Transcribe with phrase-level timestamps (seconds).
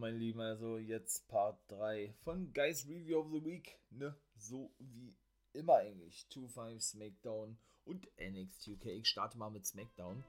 [0.00, 4.16] mein Lieben, also jetzt Part 3 von Guys Review of the Week, ne?
[4.34, 5.14] So wie
[5.52, 6.26] immer eigentlich.
[6.32, 8.86] 2-5 SmackDown und NXT UK.
[8.86, 10.24] Ich starte mal mit SmackDown.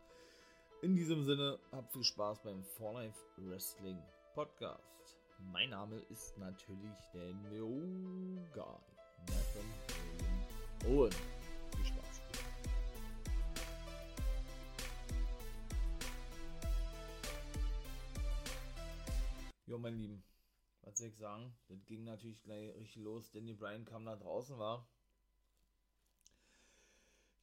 [0.82, 3.98] In diesem Sinne, habt viel Spaß beim For Life Wrestling
[4.34, 5.18] Podcast.
[5.54, 8.78] Mein Name ist natürlich der New Guy.
[9.28, 11.41] Nathan Owen.
[19.72, 20.22] Jo, mein Lieben,
[20.82, 21.56] was soll ich sagen?
[21.70, 23.32] Das ging natürlich gleich richtig los.
[23.32, 24.86] Danny Bryan kam da draußen, war.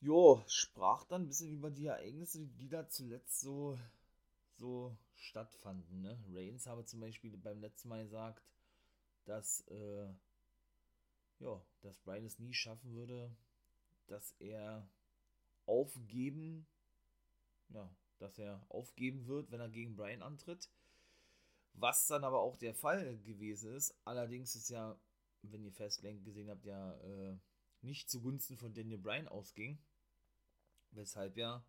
[0.03, 3.79] Jo, sprach dann ein bisschen über die Ereignisse, die da zuletzt so,
[4.59, 6.03] so stattfanden.
[6.03, 6.23] Ne?
[6.29, 8.45] Reigns habe zum Beispiel beim letzten Mal gesagt,
[9.25, 10.13] dass, äh,
[11.39, 13.35] ja, dass Bryan es nie schaffen würde,
[14.07, 14.87] dass er
[15.65, 16.67] aufgeben,
[17.71, 20.69] ja, dass er aufgeben wird, wenn er gegen Bryan antritt.
[21.81, 23.95] Was dann aber auch der Fall gewesen ist.
[24.05, 24.99] Allerdings ist ja,
[25.43, 27.37] wenn ihr Fastlane gesehen habt, ja äh,
[27.83, 29.79] nicht zugunsten von Daniel Bryan ausging.
[30.91, 31.65] Weshalb ja,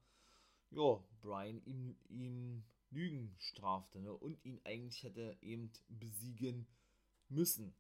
[0.71, 4.13] ja, Bryan ihm, ihm Lügen strafte ne?
[4.13, 6.67] und ihn eigentlich hätte eben besiegen
[7.27, 7.75] müssen.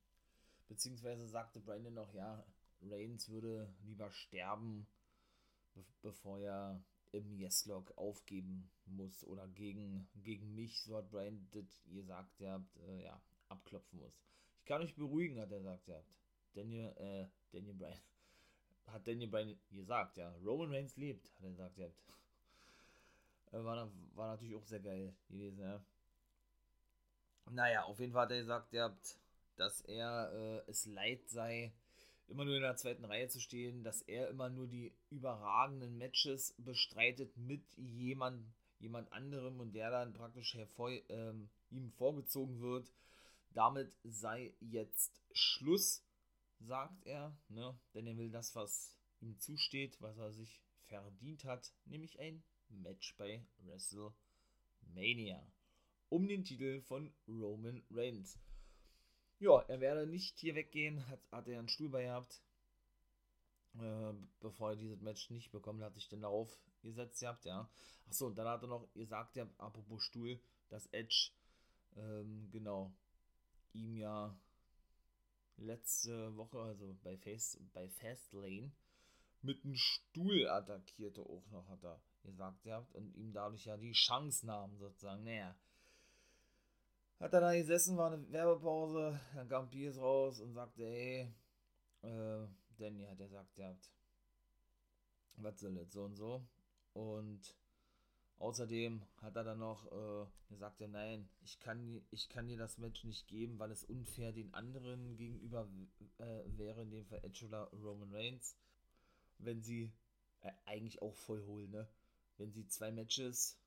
[0.67, 2.45] Beziehungsweise sagte Bryan dann noch, ja,
[2.81, 4.87] Reigns würde lieber sterben,
[5.73, 11.81] be bevor er im Yes-Log aufgeben muss oder gegen, gegen mich, so hat Brian das
[11.85, 14.19] gesagt, ihr habt, äh, ja, abklopfen muss.
[14.59, 16.15] Ich kann euch beruhigen, hat er gesagt, ihr habt.
[16.53, 17.99] Daniel, äh, Daniel Bryan,
[18.87, 22.03] hat Daniel Bryan gesagt, ja, Roman Reigns lebt, hat er gesagt, ihr habt.
[23.51, 25.83] Äh, war, war natürlich auch sehr geil gewesen, ja.
[27.49, 29.17] Naja, auf jeden Fall hat er gesagt, ihr habt,
[29.55, 31.73] dass er äh, es leid sei,
[32.29, 36.55] immer nur in der zweiten Reihe zu stehen, dass er immer nur die überragenden Matches
[36.57, 38.45] bestreitet mit jemand,
[38.79, 42.91] jemand anderem und der dann praktisch hervor, ähm, ihm vorgezogen wird.
[43.53, 46.03] Damit sei jetzt Schluss,
[46.59, 47.77] sagt er, ne?
[47.93, 53.15] denn er will das, was ihm zusteht, was er sich verdient hat, nämlich ein Match
[53.17, 55.43] bei WrestleMania
[56.09, 58.39] um den Titel von Roman Reigns.
[59.39, 62.41] Ja, er werde nicht hier weggehen, hat, hat er einen Stuhl bei gehabt.
[63.79, 66.49] Äh, bevor er dieses Match nicht bekommen hat, sich dann darauf
[66.81, 67.69] gesetzt gehabt, ja.
[68.07, 71.31] Achso, und dann hat er noch gesagt, ja, apropos Stuhl, dass Edge,
[71.95, 72.91] ähm, genau,
[73.73, 74.37] ihm ja
[75.57, 78.71] letzte Woche, also bei, Face, bei Fastlane,
[79.41, 83.93] mit einem Stuhl attackierte auch noch, hat er gesagt gehabt, und ihm dadurch ja die
[83.93, 85.55] Chance nahm, sozusagen, naja,
[87.19, 91.33] hat er da gesessen, war eine Werbepause, dann kam Piers raus und sagte, hey,
[92.01, 92.47] äh,
[92.77, 93.75] Danny hat er gesagt, ihr
[95.37, 96.41] was soll das, so und so.
[96.93, 97.55] Und
[98.37, 103.03] außerdem hat er dann noch äh, gesagt, nein, ich kann, ich kann dir das Match
[103.03, 105.67] nicht geben, weil es unfair den anderen gegenüber
[106.17, 108.55] äh, wäre, in dem Fall Edge oder Roman Reigns,
[109.37, 109.91] wenn sie
[110.41, 111.87] äh, eigentlich auch voll holen, ne?
[112.37, 113.57] Wenn sie zwei Matches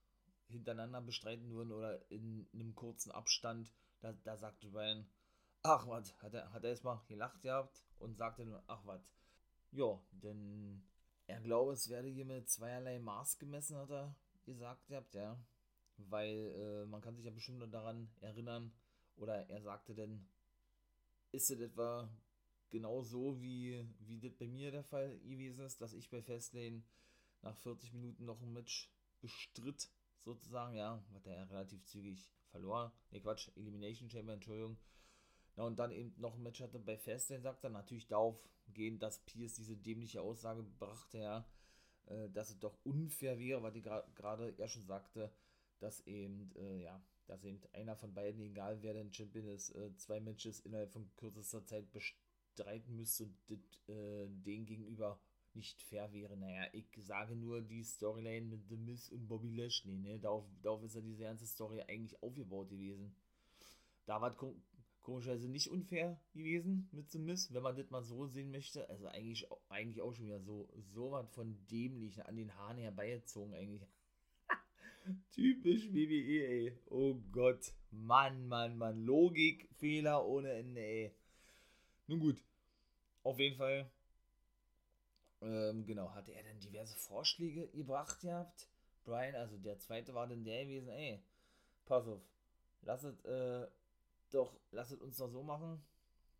[0.52, 5.06] hintereinander bestreiten würden oder in einem kurzen Abstand, da, da sagte Brian,
[5.62, 9.02] ach was, hat er, hat er erstmal gelacht gehabt und sagte nur, ach was.
[9.70, 10.82] Ja, denn
[11.26, 14.14] er glaube, es werde hier mit zweierlei Maß gemessen, hat er
[14.44, 15.38] gesagt gehabt, ja.
[15.96, 18.72] Weil äh, man kann sich ja bestimmt nur daran erinnern,
[19.16, 20.26] oder er sagte denn,
[21.30, 22.08] ist es etwa
[22.70, 26.82] genau so, wie, wie das bei mir der Fall gewesen ist, dass ich bei Fastlane
[27.42, 29.90] nach 40 Minuten noch ein Match bestritt
[30.24, 32.90] sozusagen, ja, hat er relativ zügig verloren.
[33.10, 34.78] Ne, Quatsch, Elimination Chamber, Entschuldigung.
[35.56, 38.98] Ja, und dann eben noch ein Match hatte bei Fastlane, sagt er natürlich darauf gehen,
[38.98, 41.46] dass Pierce diese dämliche Aussage brachte, ja,
[42.06, 45.30] äh, dass es doch unfair wäre, weil die gerade ja schon sagte,
[45.78, 49.94] dass eben, äh, ja, dass eben einer von beiden, egal wer denn Champion ist, äh,
[49.96, 55.20] zwei Matches innerhalb von kürzester Zeit bestreiten müsste und äh, den gegenüber
[55.54, 56.36] nicht fair wäre.
[56.36, 60.18] Naja, ich sage nur die Storyline mit The Miz und Bobby Lashley, ne?
[60.18, 63.14] Darauf, darauf ist ja diese ganze Story eigentlich aufgebaut gewesen.
[64.06, 64.34] Da war
[65.00, 68.88] komischerweise nicht unfair gewesen mit The Miz, wenn man das mal so sehen möchte.
[68.88, 73.54] Also eigentlich, eigentlich auch schon wieder so, so was von dämlich an den Haaren herbeigezogen
[73.54, 73.86] eigentlich.
[75.32, 76.78] Typisch WWE, ey.
[76.90, 77.72] Oh Gott.
[77.90, 79.04] Mann, Mann, Mann.
[79.04, 81.12] Logikfehler ohne Ende, ey.
[82.06, 82.42] Nun gut.
[83.22, 83.90] Auf jeden Fall
[85.42, 88.68] ähm, genau, hatte er dann diverse Vorschläge gebracht gehabt.
[89.04, 91.22] Brian, also der zweite war dann der gewesen, ey,
[91.84, 92.22] pass auf,
[92.82, 93.66] lasset, äh,
[94.30, 95.84] doch, lasset uns doch so machen,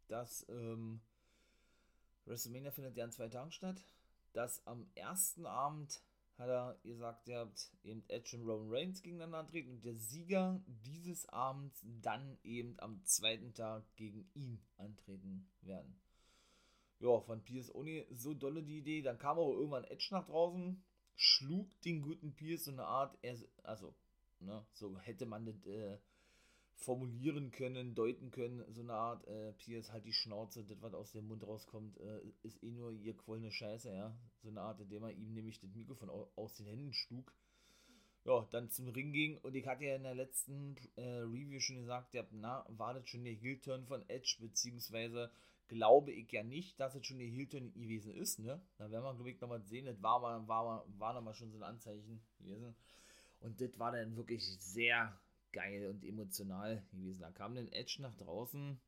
[0.08, 1.00] dass, ähm,
[2.26, 3.84] WrestleMania findet ja an zwei Tagen statt,
[4.32, 6.00] dass am ersten Abend
[6.38, 10.60] hat er gesagt, ihr habt eben Edge und Roman Reigns gegeneinander antreten und der Sieger
[10.66, 16.00] dieses Abends dann eben am zweiten Tag gegen ihn antreten werden.
[17.02, 19.02] Ja, von Pierce ohne so dolle die Idee.
[19.02, 20.80] Dann kam aber irgendwann Edge nach draußen,
[21.16, 23.18] schlug den guten Pierce so eine Art,
[23.64, 23.92] also,
[24.38, 25.98] ne, so hätte man das äh,
[26.74, 31.10] formulieren können, deuten können, so eine Art, äh, Pierce halt die Schnauze, das, was aus
[31.10, 34.16] dem Mund rauskommt, äh, ist eh nur ihr quollene Scheiße, ja.
[34.40, 37.34] So eine Art, indem er ihm nämlich das Mikrofon aus den Händen schlug.
[38.24, 41.78] Ja, dann zum Ring ging und ich hatte ja in der letzten äh, Review schon
[41.78, 45.32] gesagt, ja, na, war das schon der Heel-Turn von Edge, beziehungsweise
[45.72, 48.60] glaube ich ja nicht, dass es schon der Heel-Turn gewesen ist, ne?
[48.76, 51.58] Da werden wir, glaube ich, nochmal sehen, das war, war, war, war nochmal schon so
[51.58, 52.74] ein Anzeichen gewesen.
[53.40, 55.18] Und das war dann wirklich sehr
[55.52, 57.20] geil und emotional gewesen.
[57.20, 58.78] Da kam dann Edge nach draußen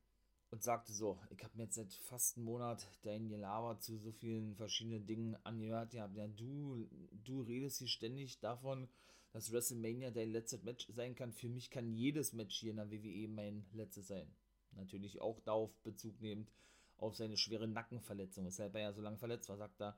[0.51, 4.13] und sagte so, ich habe mir jetzt seit fast einem Monat dein Gelaber zu so
[4.13, 5.95] vielen verschiedenen Dingen angehört.
[5.95, 6.87] Ja du,
[7.25, 8.89] du redest hier ständig davon,
[9.33, 11.33] dass WrestleMania dein letztes Match sein kann.
[11.33, 14.29] Für mich kann jedes Match hier in der WWE mein letztes sein.
[14.73, 16.51] Natürlich auch darauf Bezug nehmend
[16.99, 19.97] auf seine schwere Nackenverletzung, weshalb er ja so lange verletzt war, sagt er.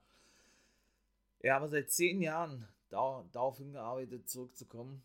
[1.41, 5.03] Er habe seit zehn Jahren darauf hingearbeitet, zurückzukommen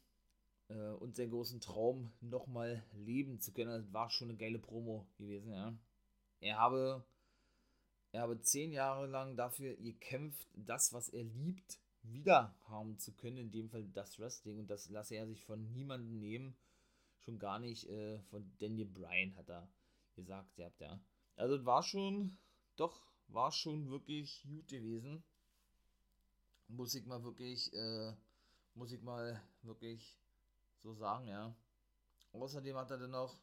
[0.70, 3.72] äh, und seinen großen Traum nochmal leben zu können.
[3.72, 5.74] Das war schon eine geile Promo gewesen, ja.
[6.40, 7.04] Er habe,
[8.12, 13.38] er habe zehn Jahre lang dafür gekämpft, das, was er liebt, wieder haben zu können,
[13.38, 14.60] in dem Fall das Wrestling.
[14.60, 16.56] Und das lasse er sich von niemandem nehmen.
[17.20, 19.70] Schon gar nicht äh, von Daniel Bryan, hat er
[20.16, 21.00] gesagt, ihr habt ja.
[21.42, 22.38] Also war schon,
[22.76, 25.24] doch, war schon wirklich gut gewesen.
[26.68, 28.14] Muss ich mal wirklich, äh,
[28.76, 30.20] muss ich mal wirklich
[30.78, 31.56] so sagen, ja.
[32.34, 33.36] Außerdem hat er dann noch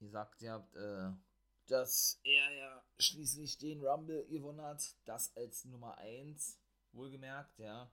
[0.00, 1.12] gesagt, ihr habt, äh,
[1.68, 6.58] dass er ja schließlich den Rumble gewonnen hat, das als Nummer 1,
[6.90, 7.88] wohlgemerkt, ja.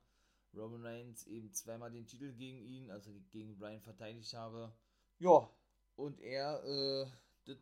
[0.56, 4.74] Roman Reigns eben zweimal den Titel gegen ihn, also gegen Brian verteidigt habe.
[5.20, 5.48] Ja,
[5.96, 7.12] und er äh,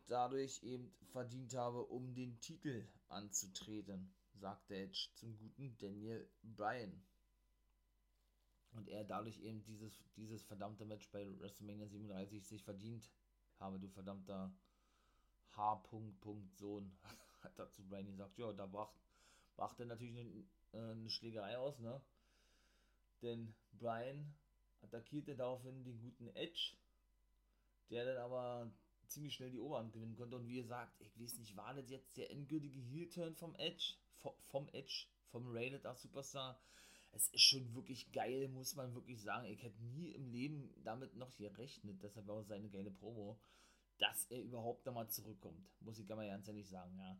[0.06, 7.02] dadurch eben verdient habe, um den Titel anzutreten, sagte Edge zum guten Daniel Bryan
[8.74, 13.08] und er dadurch eben dieses, dieses verdammte Match bei WrestleMania 37 sich verdient
[13.60, 14.52] habe, du verdammter
[15.56, 15.82] H.
[16.54, 16.92] Sohn,
[17.42, 18.98] hat dazu Brian gesagt, ja, da brachte
[19.56, 22.00] brach er natürlich eine, äh, eine Schlägerei aus, ne?
[23.22, 24.34] Denn Brian
[24.82, 26.76] attackierte daraufhin den guten Edge,
[27.90, 28.70] der dann aber
[29.08, 30.36] ziemlich schnell die Oberhand gewinnen konnte.
[30.36, 33.94] Und wie ihr sagt, ich weiß nicht, war das jetzt der endgültige Heel-Turn vom Edge?
[34.50, 36.58] Vom Edge, vom Rated R Superstar?
[37.14, 39.46] es ist schon wirklich geil, muss man wirklich sagen.
[39.46, 43.40] Ich hätte nie im Leben damit noch gerechnet, deshalb auch seine geile Promo,
[43.98, 45.64] dass er überhaupt nochmal zurückkommt.
[45.80, 47.16] Muss ich mal ganz ehrlich sagen, ja.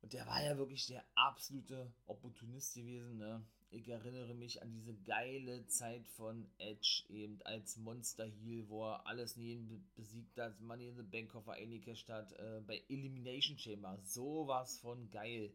[0.00, 3.46] Und der war ja wirklich der absolute Opportunist gewesen, ne?
[3.74, 9.04] Ich erinnere mich an diese geile Zeit von Edge eben als Monster Heel, wo er
[9.04, 13.98] alles neben besiegt hat, Money in the Bank Koffer eingecasht hat, äh, bei Elimination Chamber.
[14.04, 15.52] Sowas von geil.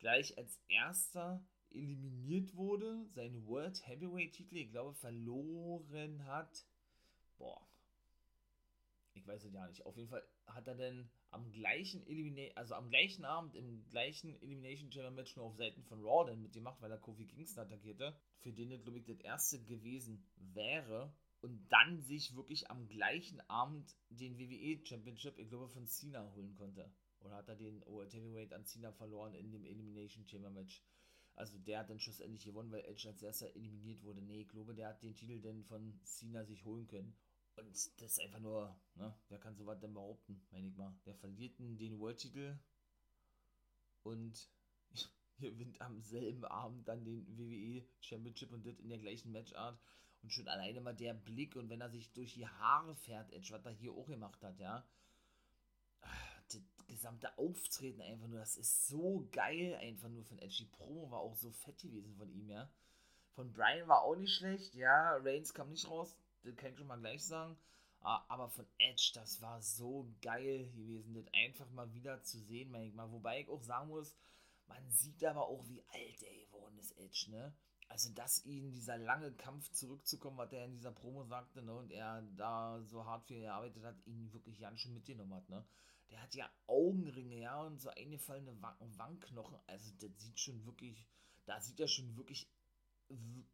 [0.00, 1.40] Gleich als erster
[1.70, 6.66] eliminiert wurde, seinen World Heavyweight Titel, ich glaube, verloren hat.
[7.38, 7.64] Boah.
[9.14, 9.86] Ich weiß es ja nicht.
[9.86, 14.34] Auf jeden Fall hat er denn am gleichen Elimination, also am gleichen Abend im gleichen
[14.40, 18.16] Elimination Chamber Match nur auf Seiten von Raw dann mitgemacht, weil er Kofi Kingston attackierte,
[18.40, 23.40] für den er, glaube ich, das erste gewesen wäre und dann sich wirklich am gleichen
[23.50, 26.90] Abend den WWE Championship, ich glaube, von Cena holen konnte.
[27.20, 30.82] Oder hat er den World Heavyweight an Cena verloren in dem Elimination Chamber Match?
[31.34, 34.22] Also der hat dann schlussendlich gewonnen, weil Edge als erster eliminiert wurde.
[34.22, 37.14] Nee, ich glaube, der hat den Titel denn von Cena sich holen können.
[37.56, 40.94] Und das ist einfach nur, ne, wer kann sowas denn behaupten, meine ich mal.
[41.06, 42.58] Der verliert den World-Titel
[44.02, 44.50] und
[45.38, 49.78] gewinnt am selben Abend dann den WWE Championship und das in der gleichen Matchart.
[50.22, 53.52] Und schon alleine mal der Blick und wenn er sich durch die Haare fährt, Edge,
[53.52, 54.86] was er hier auch gemacht hat, ja
[56.48, 60.58] das gesamte Auftreten einfach nur, das ist so geil einfach nur von Edge.
[60.60, 62.70] Die Promo war auch so fett gewesen von ihm, ja.
[63.34, 65.16] Von Brian war auch nicht schlecht, ja.
[65.16, 66.16] Reigns kam nicht raus,
[66.54, 67.56] kann ich schon mal gleich sagen.
[68.00, 72.86] Aber von Edge, das war so geil gewesen, das einfach mal wieder zu sehen, meine
[72.86, 73.10] ich mal.
[73.10, 74.14] Wobei ich auch sagen muss,
[74.68, 77.56] man sieht aber auch, wie alt er geworden ist, Edge, ne?
[77.88, 81.92] Also, dass ihn dieser lange Kampf zurückzukommen, was er in dieser Promo sagte, ne, und
[81.92, 85.64] er da so hart für gearbeitet hat, ihn wirklich ganz schön mitgenommen hat, ne?
[86.10, 89.58] Der hat ja Augenringe, ja, und so eingefallene Wangenknochen.
[89.66, 91.06] Also, das sieht schon wirklich,
[91.44, 92.48] da sieht er schon wirklich,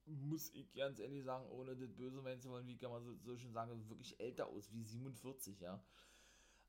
[0.07, 3.15] muss ich ganz ehrlich sagen, ohne das böse meinen zu wollen, wie kann man so,
[3.23, 5.83] so schön sagen, wirklich älter aus, wie 47, ja.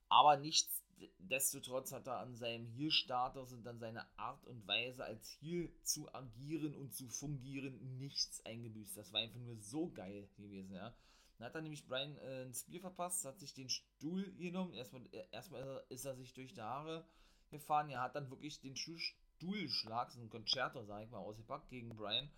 [0.09, 5.73] Aber nichtsdestotrotz hat er an seinem Heel-Status und an seiner Art und Weise als Heel
[5.83, 8.97] zu agieren und zu fungieren nichts eingebüßt.
[8.97, 10.93] Das war einfach nur so geil gewesen, ja.
[11.37, 14.73] Dann hat er nämlich Brian äh, ein Spear verpasst, hat sich den Stuhl genommen.
[14.73, 17.05] Erstmal, äh, erstmal ist er sich durch die Haare
[17.49, 17.89] gefahren.
[17.89, 22.29] Er hat dann wirklich den Stuhlschlag, so ein Concerto, sag ich mal, ausgepackt gegen Brian.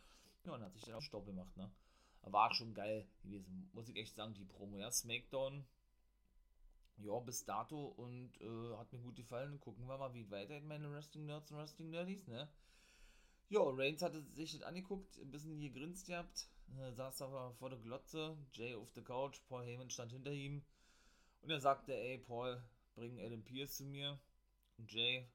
[0.53, 1.71] Und hat sich dann auch Stopp gemacht, ne?
[2.21, 4.77] War schon geil gewesen, muss ich echt sagen, die Promo.
[4.77, 5.63] Ja, Smackdown,
[6.97, 9.59] ja, bis dato und äh, hat mir gut gefallen.
[9.59, 12.49] Gucken wir mal, wie weiter in meine Wrestling Nerds und Wrestling Nerdies, ne?
[13.49, 16.47] Ja, Reigns hatte sich das angeguckt, ein bisschen gegrinst gehabt,
[16.79, 20.63] äh, saß aber vor der Glotze, Jay auf der Couch, Paul Heyman stand hinter ihm
[21.41, 22.59] und er sagte, ey Paul,
[22.95, 24.19] bring Adam Pierce zu mir
[24.77, 25.29] und Jay,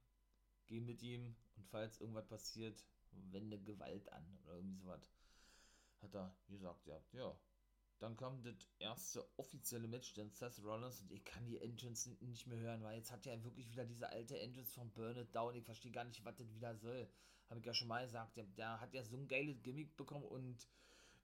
[0.66, 5.10] geh mit ihm und falls irgendwas passiert, wende Gewalt an oder irgendwie sowas.
[6.02, 7.36] Hat er gesagt, ja, ja.
[7.98, 12.46] Dann kam das erste offizielle Match, dann Seth Rollins und ich kann die Entrance nicht
[12.46, 15.54] mehr hören, weil jetzt hat er wirklich wieder diese alte Entrance von Burn It Down.
[15.54, 17.06] Ich verstehe gar nicht, was das wieder soll.
[17.50, 18.36] Habe ich ja schon mal gesagt.
[18.38, 20.66] Der, der hat ja so ein geiles Gimmick bekommen und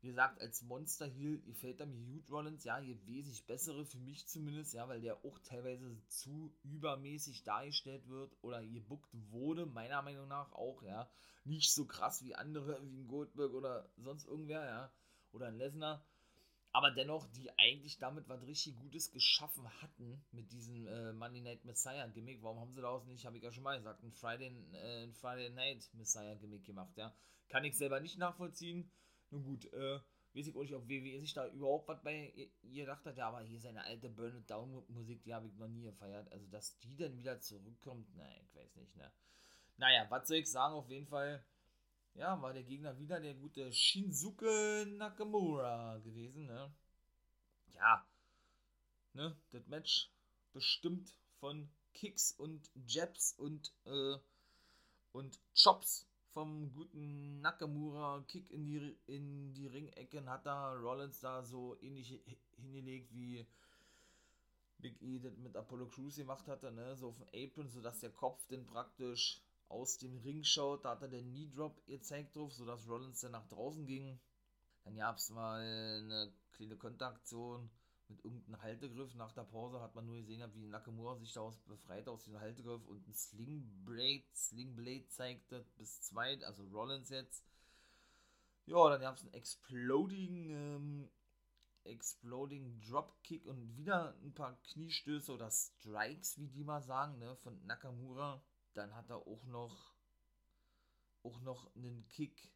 [0.06, 3.98] wie gesagt, als Monster Heel gefällt er mir Hugh Rollins, ja, hier wesentlich bessere, für
[3.98, 10.02] mich zumindest, ja, weil der auch teilweise zu übermäßig dargestellt wird oder gebuckt wurde, meiner
[10.02, 11.10] Meinung nach auch, ja.
[11.42, 14.92] Nicht so krass wie andere, wie ein Goldberg oder sonst irgendwer, ja,
[15.32, 16.04] oder ein Lesnar.
[16.70, 21.64] Aber dennoch, die eigentlich damit was richtig Gutes geschaffen hatten mit diesem äh, Monday Night
[21.64, 22.44] Messiah Gimmick.
[22.44, 25.50] Warum haben sie daraus nicht, habe ich ja schon mal gesagt, ein Friday, äh, Friday
[25.50, 27.12] Night Messiah Gimmick gemacht, ja.
[27.48, 28.88] Kann ich selber nicht nachvollziehen
[29.30, 30.00] nun gut, äh,
[30.35, 33.16] weiß ich auch nicht, ob WWE sich da überhaupt was bei gedacht hat.
[33.16, 36.30] Ja, aber hier seine alte Burn Down Musik, die habe ich noch nie gefeiert.
[36.30, 39.11] Also, dass die dann wieder zurückkommt, nein, ich weiß nicht, ne.
[39.78, 41.45] Naja, was soll ich sagen, auf jeden Fall,
[42.14, 46.73] ja, war der Gegner wieder der gute Shinsuke Nakamura gewesen, ne.
[47.75, 48.06] Ja,
[49.12, 50.11] ne, das Match
[50.52, 54.16] bestimmt von Kicks und Jabs und, äh,
[55.12, 61.42] und Chops vom guten Nakamura Kick in die, in die Ringecken hat da Rollins da
[61.42, 62.20] so ähnlich
[62.58, 63.46] hingelegt wie
[64.76, 66.94] Big E das mit Apollo Crews gemacht hatte, ne?
[66.94, 69.40] So auf dem Apron, sodass der Kopf dann praktisch
[69.70, 70.84] aus dem Ring schaut.
[70.84, 74.20] Da hat er den Knee Drop gezeigt drauf, sodass Rollins dann nach draußen ging.
[74.84, 77.70] Dann gab es mal eine kleine Kontaktion
[78.08, 79.14] mit irgendeinem Haltegriff.
[79.14, 82.86] Nach der Pause hat man nur gesehen, wie Nakamura sich daraus befreit aus diesem Haltegriff
[82.86, 87.44] und ein Slingblade, Slingblade zeigte bis zwei, also Rollins jetzt.
[88.66, 91.10] Ja, dann gab es einen Exploding, ähm,
[91.84, 97.64] Exploding Dropkick und wieder ein paar Kniestöße oder Strikes, wie die mal sagen, ne, von
[97.64, 98.42] Nakamura.
[98.75, 99.94] Dann hat er auch noch
[101.22, 102.52] auch noch einen Kick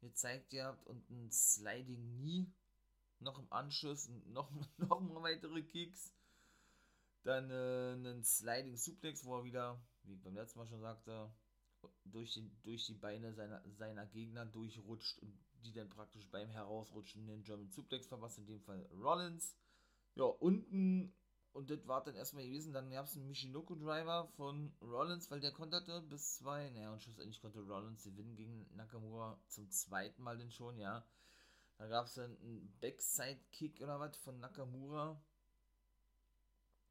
[0.00, 2.46] gezeigt gehabt und ein Sliding Knee
[3.20, 6.12] noch im Anschluss noch, noch mal weitere Kicks.
[7.22, 11.30] Dann äh, einen Sliding Suplex, wo er wieder, wie beim letzten Mal schon sagte,
[12.04, 17.26] durch, den, durch die Beine seiner, seiner Gegner durchrutscht und die dann praktisch beim Herausrutschen
[17.26, 19.56] den German Suplex verpasst, in dem Fall Rollins.
[20.14, 21.14] Ja, unten,
[21.52, 25.40] und das war dann erstmal gewesen, dann gab es einen Michinoku Driver von Rollins, weil
[25.40, 30.38] der konterte bis zwei, naja, und schlussendlich konnte Rollins gewinnen gegen Nakamura zum zweiten Mal
[30.38, 31.04] denn schon, ja.
[31.80, 35.18] Da gab es dann einen Backside-Kick oder was von Nakamura.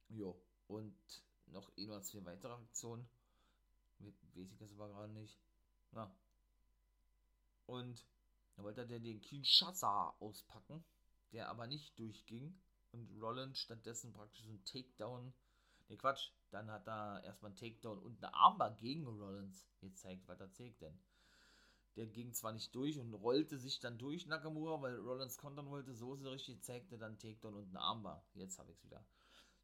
[0.08, 0.98] Jo, und
[1.46, 3.08] noch eh nur zwei weitere Aktionen.
[4.00, 5.40] Weiß ich das aber gerade nicht.
[5.92, 6.12] Ja.
[7.68, 8.04] Und
[8.56, 10.84] da wollte er den Kinshasa auspacken,
[11.34, 12.60] der aber nicht durchging.
[12.92, 15.32] Und Rollins stattdessen praktisch so ein Takedown.
[15.90, 16.32] Ne, Quatsch.
[16.50, 20.28] Dann hat er erstmal einen Takedown und eine Armbar gegen Rollins gezeigt.
[20.28, 21.00] Was erzählt denn?
[21.96, 25.94] Der ging zwar nicht durch und rollte sich dann durch Nakamura, weil Rollins kontern wollte,
[25.94, 28.24] so sie richtig zeigte, dann Takedown und ein Armbar.
[28.36, 29.04] Jetzt habe ich es wieder.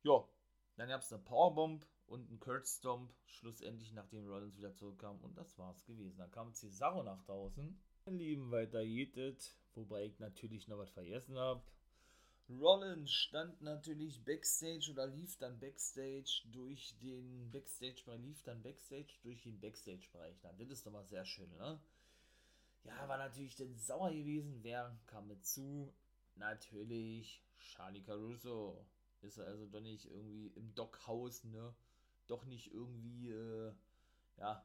[0.03, 0.27] Ja,
[0.75, 5.37] dann gab es eine Powerbomb und einen Kurt Stomp, schlussendlich nachdem Rollins wieder zurückkam und
[5.37, 6.17] das war's gewesen.
[6.17, 7.79] Dann kam Cesaro nach draußen.
[8.05, 11.63] Mein Lieben, weiter jetet, wobei ich natürlich noch was vergessen habe.
[12.47, 19.41] Rollins stand natürlich Backstage oder lief dann Backstage durch den Backstage-Bereich, lief dann Backstage durch
[19.41, 20.35] den Backstage-Bereich.
[20.41, 21.79] Das ist doch mal sehr schön, ne?
[22.85, 24.59] Ja, war natürlich dann sauer gewesen.
[24.61, 25.93] Wer kam mit zu?
[26.35, 28.85] Natürlich Charlie Caruso.
[29.21, 31.73] Ist also doch nicht irgendwie im Dockhaus, ne?
[32.27, 33.73] Doch nicht irgendwie, äh,
[34.37, 34.63] ja,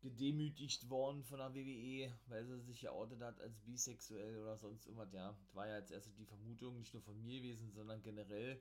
[0.00, 5.12] gedemütigt worden von der WWE, weil sie sich geoutet hat als bisexuell oder sonst irgendwas,
[5.12, 5.32] ja.
[5.32, 8.60] Das war ja als erstes die Vermutung, nicht nur von mir gewesen, sondern generell,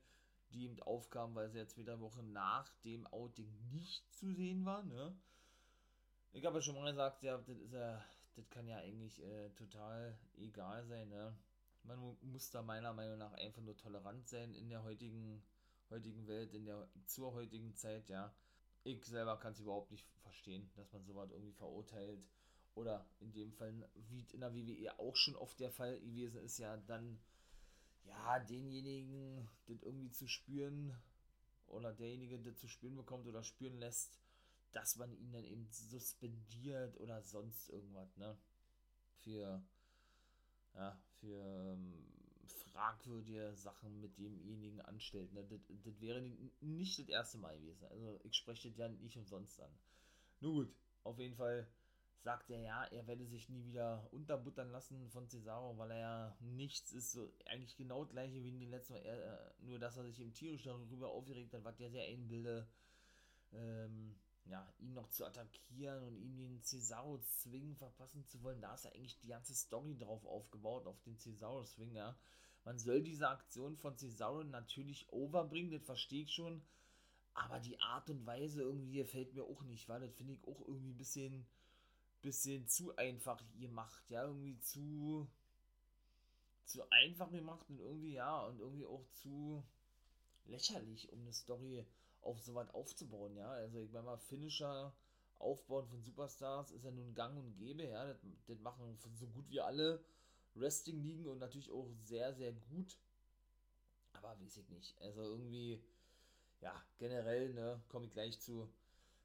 [0.51, 4.83] die eben aufkam, weil sie ja zwei Wochen nach dem Outing nicht zu sehen war,
[4.83, 5.15] ne.
[6.33, 8.03] Ich habe ja schon mal gesagt, ja, das ist ja
[8.35, 11.09] das kann ja eigentlich äh, total egal sein.
[11.09, 11.35] Ne?
[11.83, 15.41] Man muss da meiner Meinung nach einfach nur tolerant sein in der heutigen,
[15.89, 18.33] heutigen Welt, in der zur heutigen Zeit, ja.
[18.83, 22.23] Ich selber kann es überhaupt nicht verstehen, dass man sowas irgendwie verurteilt.
[22.75, 23.73] Oder in dem Fall,
[24.09, 27.19] wie in der WWE auch schon oft der Fall gewesen ist, ja, dann
[28.03, 30.95] ja, denjenigen das irgendwie zu spüren
[31.67, 34.19] oder derjenige das zu spüren bekommt oder spüren lässt,
[34.75, 38.37] dass man ihn dann eben suspendiert oder sonst irgendwas, ne?
[39.23, 39.63] Für,
[40.75, 42.05] ja, für ähm,
[42.71, 45.33] fragwürdige Sachen mit demjenigen anstellt.
[45.33, 45.43] Ne?
[45.45, 46.21] Das, das wäre
[46.59, 47.85] nicht das erste Mal gewesen.
[47.87, 49.71] Also ich spreche das ja nicht umsonst an.
[50.41, 51.67] Nun gut, auf jeden Fall
[52.19, 56.37] sagt er ja, er werde sich nie wieder unterbuttern lassen von Cesaro, weil er ja
[56.39, 59.79] nichts ist, so eigentlich genau das gleiche wie in den letzten Mal, er, äh, nur
[59.79, 62.67] dass er sich im tierisch darüber aufgeregt hat, was der sehr einbilde,
[63.53, 68.73] ähm, ja, ihn noch zu attackieren und ihm den Cesaro zwingen verpassen zu wollen, da
[68.75, 72.15] ist ja eigentlich die ganze Story drauf aufgebaut, auf den Cesaro Swing, ja.
[72.63, 76.61] Man soll diese Aktion von Cesaro natürlich overbringen, das verstehe ich schon,
[77.33, 80.59] aber die Art und Weise irgendwie gefällt mir auch nicht, weil das finde ich auch
[80.67, 81.45] irgendwie ein bisschen
[82.21, 85.27] bisschen zu einfach gemacht, ja, irgendwie zu
[86.65, 89.63] zu einfach gemacht und irgendwie ja und irgendwie auch zu
[90.45, 91.85] lächerlich, um eine Story
[92.25, 93.49] auf sowas aufzubauen, ja.
[93.51, 94.93] Also ich meine mal Finisher
[95.39, 98.05] aufbauen von Superstars ist ja nun gang und gäbe, ja.
[98.05, 98.17] Das,
[98.47, 100.03] das machen so gut wie alle
[100.55, 102.97] Wrestling liegen und natürlich auch sehr sehr gut.
[104.13, 104.99] Aber weiß ich nicht.
[105.01, 105.81] Also irgendwie
[106.61, 108.69] ja, generell, ne, komme ich gleich zu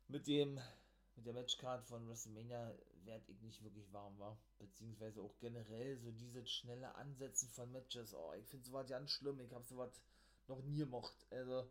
[0.08, 0.60] mit dem
[1.16, 4.38] mit der Matchcard von WrestleMania werde ich nicht wirklich warm war.
[4.58, 8.14] Beziehungsweise auch generell so diese schnelle Ansetzen von Matches.
[8.14, 9.40] Oh, ich finde sowas ganz schlimm.
[9.40, 10.00] Ich habe sowas
[10.48, 11.26] noch nie gemocht.
[11.30, 11.70] Also,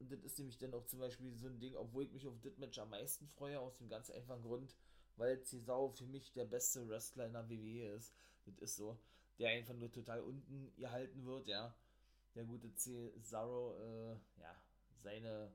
[0.00, 2.40] und das ist nämlich dann auch zum Beispiel so ein Ding, obwohl ich mich auf
[2.40, 4.74] das Match am meisten freue, aus dem ganz einfachen Grund,
[5.16, 8.14] weil Cesaro für mich der beste Wrestler in der WWE ist.
[8.46, 8.98] Das ist so.
[9.38, 11.74] Der einfach nur total unten gehalten wird, ja.
[12.34, 14.54] Der gute Cesaro, äh, ja,
[15.02, 15.52] seine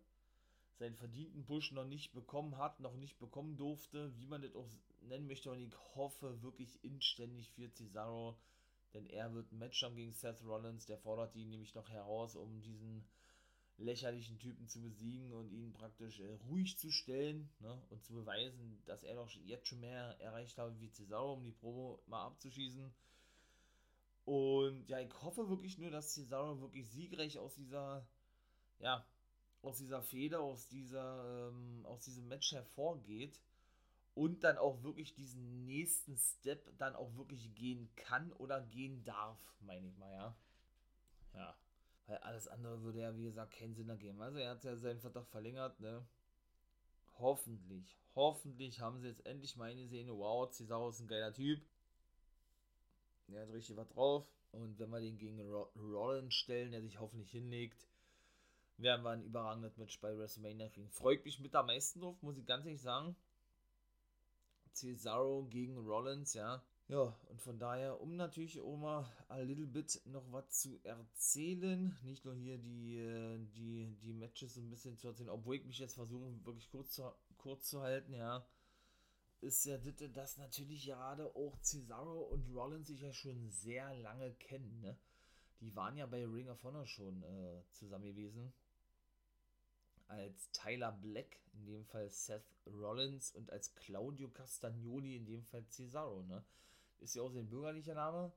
[0.77, 4.67] seinen verdienten Busch noch nicht bekommen hat, noch nicht bekommen durfte, wie man das auch
[5.03, 5.49] nennen möchte.
[5.49, 8.37] Und ich hoffe wirklich inständig für Cesaro,
[8.93, 10.85] denn er wird ein Match haben gegen Seth Rollins.
[10.85, 13.07] Der fordert ihn nämlich noch heraus, um diesen
[13.77, 18.81] lächerlichen Typen zu besiegen und ihn praktisch äh, ruhig zu stellen ne, und zu beweisen,
[18.85, 22.93] dass er doch jetzt schon mehr erreicht habe wie Cesaro, um die Promo mal abzuschießen.
[24.25, 28.07] Und ja, ich hoffe wirklich nur, dass Cesaro wirklich siegreich aus dieser,
[28.79, 29.05] ja,
[29.61, 33.39] aus dieser Feder, aus dieser, ähm, aus diesem Match hervorgeht
[34.13, 39.39] und dann auch wirklich diesen nächsten Step dann auch wirklich gehen kann oder gehen darf,
[39.59, 40.35] meine ich mal, ja.
[41.33, 41.55] Ja.
[42.07, 44.21] Weil alles andere würde ja, wie gesagt, keinen Sinn ergeben.
[44.21, 46.05] Also er hat ja seinen Vertrag verlängert, ne?
[47.17, 51.61] Hoffentlich, hoffentlich haben sie jetzt endlich mal gesehen, wow, Cesaro ist ein geiler Typ.
[53.27, 54.27] Der hat richtig was drauf.
[54.51, 57.87] Und wenn wir den gegen Rollins stellen, der sich hoffentlich hinlegt,
[58.77, 60.89] werden wir ein überragendes Match bei WrestleMania kriegen.
[60.89, 63.15] Freut mich mit am meisten drauf, muss ich ganz ehrlich sagen.
[64.73, 66.63] Cesaro gegen Rollins, ja.
[66.87, 72.23] Ja, und von daher, um natürlich mal a little bit noch was zu erzählen, nicht
[72.25, 75.79] nur hier die, äh, die, die Matches so ein bisschen zu erzählen, obwohl ich mich
[75.79, 78.45] jetzt versuche, wirklich kurz zu, kurz zu halten, ja,
[79.41, 84.33] ist ja das, dass natürlich gerade auch Cesaro und Rollins sich ja schon sehr lange
[84.35, 84.95] kennen, ne?
[85.61, 88.53] Die waren ja bei Ring of Honor schon äh, zusammen gewesen
[90.07, 95.65] als Tyler Black, in dem Fall Seth Rollins und als Claudio Castagnoli, in dem Fall
[95.67, 96.43] Cesaro, ne?
[96.99, 98.31] Ist ja auch sein bürgerlicher Name.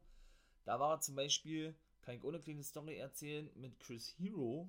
[0.64, 4.68] Da war er zum Beispiel, kann ich ohne kleine Story erzählen, mit Chris Hero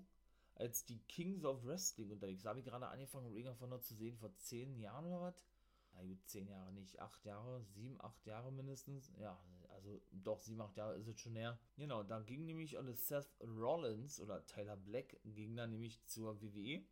[0.55, 2.43] als die Kings of Wrestling unterwegs.
[2.43, 5.45] Da habe ich gerade angefangen, Ring of Honor zu sehen, vor zehn Jahren oder was?
[5.93, 9.11] Na gut, zehn Jahre nicht, acht Jahre, sieben, acht Jahre mindestens.
[9.17, 11.57] Ja, also doch, sieben, acht Jahre ist es schon her.
[11.77, 16.83] Genau, da ging nämlich und Seth Rollins oder Tyler Black ging dann nämlich zur WWE.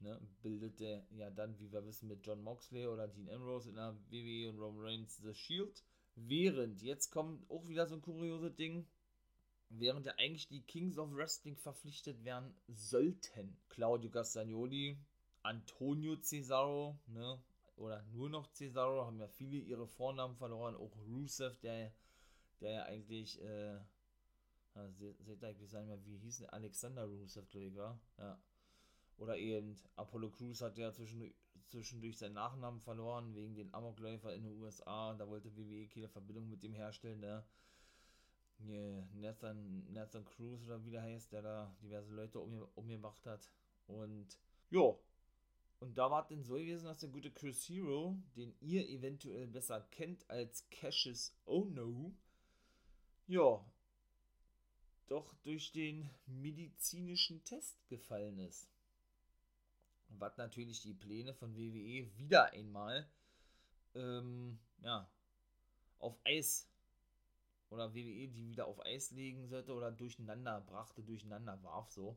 [0.00, 3.96] Ne, bildete ja dann, wie wir wissen, mit John Moxley oder Dean Ambrose in der
[4.10, 5.84] WWE und Roman Reigns The Shield.
[6.16, 8.86] Während, jetzt kommt auch wieder so ein kurioses Ding,
[9.68, 13.56] während ja eigentlich die Kings of Wrestling verpflichtet werden sollten.
[13.68, 14.96] Claudio Castagnoli,
[15.42, 17.42] Antonio Cesaro, ne,
[17.76, 21.92] oder nur noch Cesaro, haben ja viele ihre Vornamen verloren, auch Rusev, der,
[22.60, 23.78] der ja eigentlich, äh,
[24.92, 28.40] seht ihr, ich weiß nicht wie hieß der, Alexander Rusev, glaube ich, war, ja.
[29.16, 31.34] Oder eben Apollo Crews hat ja zwischendurch,
[31.66, 36.48] zwischendurch seinen Nachnamen verloren, wegen den Amokläufer in den USA, da wollte WWE keine Verbindung
[36.48, 37.46] mit dem herstellen, der
[38.60, 43.50] yeah, Nathan, Nathan Cruz oder wie der heißt, der da diverse Leute um, umgebracht hat.
[43.86, 44.38] Und
[44.70, 44.94] ja,
[45.80, 49.46] und da war es denn so gewesen, dass der gute Chris Hero, den ihr eventuell
[49.46, 52.14] besser kennt als Cassius Ono,
[53.26, 53.64] ja,
[55.06, 58.73] doch durch den medizinischen Test gefallen ist.
[60.18, 63.08] Was natürlich die Pläne von WWE wieder einmal
[63.94, 65.08] ähm, ja,
[65.98, 66.68] auf Eis
[67.70, 72.16] oder WWE die wieder auf Eis legen sollte oder durcheinander brachte, durcheinander warf so.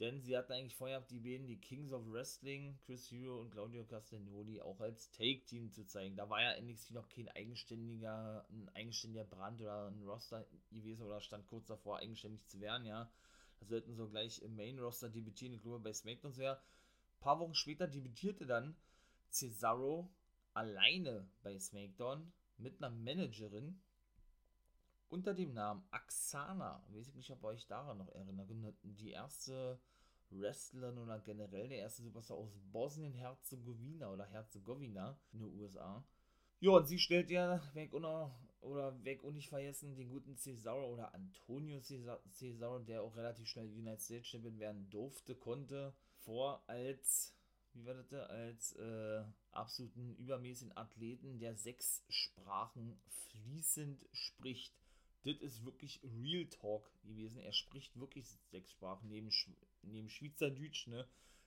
[0.00, 3.84] Denn sie hatten eigentlich vorher die beiden, die Kings of Wrestling, Chris Hero und Claudio
[3.84, 6.16] Castagnoli, auch als Take-Team zu zeigen.
[6.16, 11.20] Da war ja NXT noch kein eigenständiger, ein eigenständiger Brand oder ein Roster gewesen oder
[11.20, 13.08] stand kurz davor, eigenständig zu werden, ja.
[13.60, 16.60] Da sollten so gleich im Main-Roster debütieren, ich glaube bei SmackDown so ja.
[17.24, 18.76] Ein paar Wochen später debütierte dann
[19.30, 20.10] Cesaro
[20.52, 23.80] alleine bei SmackDown mit einer Managerin
[25.08, 26.84] unter dem Namen Axana.
[26.86, 28.50] Ich weiß nicht, ob ihr euch daran noch erinnert.
[28.82, 29.80] Die erste
[30.28, 36.04] Wrestlerin oder generell der erste Superstar aus Bosnien-Herzegowina oder Herzegowina in den USA.
[36.60, 40.92] Ja, und sie stellt ja weg oder, oder weg und nicht vergessen den guten Cesaro
[40.92, 47.34] oder Antonio Cesaro, der auch relativ schnell United States Champion werden durfte, konnte, vor als
[47.74, 54.72] wie war das da, als äh, absoluten übermäßigen Athleten, der sechs Sprachen fließend spricht.
[55.24, 57.40] Das ist wirklich Real Talk gewesen.
[57.40, 59.50] Er spricht wirklich sechs Sprachen neben, Sch
[59.82, 61.06] neben Schweizerdeutsch, ne?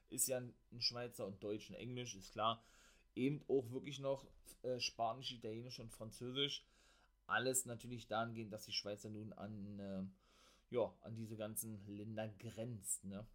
[0.09, 2.63] Ist ja ein Schweizer und Deutsch und Englisch, ist klar.
[3.15, 4.25] Eben auch wirklich noch
[4.63, 6.65] äh, Spanisch, Italienisch und Französisch.
[7.25, 13.03] Alles natürlich dahingehend, dass die Schweizer nun an, äh, ja, an diese ganzen Länder grenzt,
[13.05, 13.25] ne?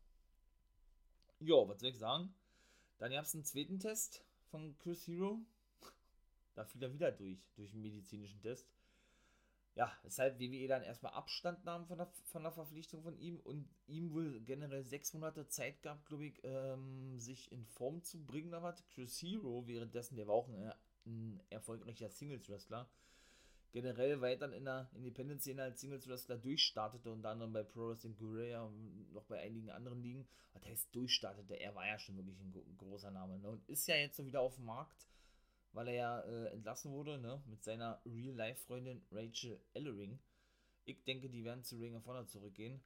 [1.44, 2.33] Ja, was soll ich sagen?
[2.98, 5.40] Dann gab es einen zweiten Test von Chris Hero.
[6.55, 8.68] Da fiel er wieder durch, durch den medizinischen Test.
[9.74, 13.66] Ja, weshalb WWE dann erstmal Abstand nahm von der, von der Verpflichtung von ihm und
[13.87, 18.50] ihm wohl generell sechs Monate Zeit gab, glaube ich, ähm, sich in Form zu bringen.
[18.50, 20.72] Da Chris Hero währenddessen, der war auch ein,
[21.07, 22.87] ein erfolgreicher Singles-Wrestler,
[23.73, 29.13] generell weiter in der Independent-Szene als Singles-Wrestler durchstartete und dann bei Pro Wrestling Guerrilla und
[29.13, 30.29] noch bei einigen anderen Ligen.
[30.53, 31.55] Was heißt durchstartete?
[31.55, 33.49] Er war ja schon wirklich ein, ein großer Name ne?
[33.49, 35.09] und ist ja jetzt so wieder auf dem Markt,
[35.73, 37.43] weil er ja äh, entlassen wurde ne?
[37.47, 40.19] mit seiner Real-Life-Freundin Rachel Ellering.
[40.85, 42.83] Ich denke, die werden zu Ring of Honor zurückgehen.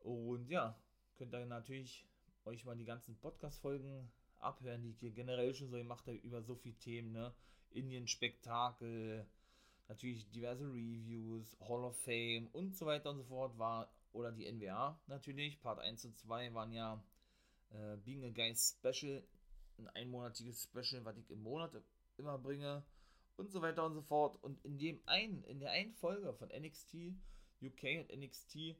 [0.00, 0.80] Und ja,
[1.16, 2.08] könnt ihr natürlich
[2.44, 6.42] euch mal die ganzen Podcast-Folgen abhören, die ich hier generell schon so gemacht habe über
[6.42, 7.34] so viele Themen, ne?
[7.70, 9.26] Indien-Spektakel,
[9.88, 14.50] natürlich diverse Reviews, Hall of Fame und so weiter und so fort war, oder die
[14.50, 17.02] NWA natürlich, Part 1 und 2 waren ja
[17.70, 19.22] äh, Being a Guy Special,
[19.78, 21.72] ein einmonatiges Special, was ich im Monat
[22.16, 22.84] immer bringe
[23.36, 24.42] und so weiter und so fort.
[24.42, 27.14] Und in dem einen, in der einen Folge von NXT
[27.62, 28.76] UK und NXT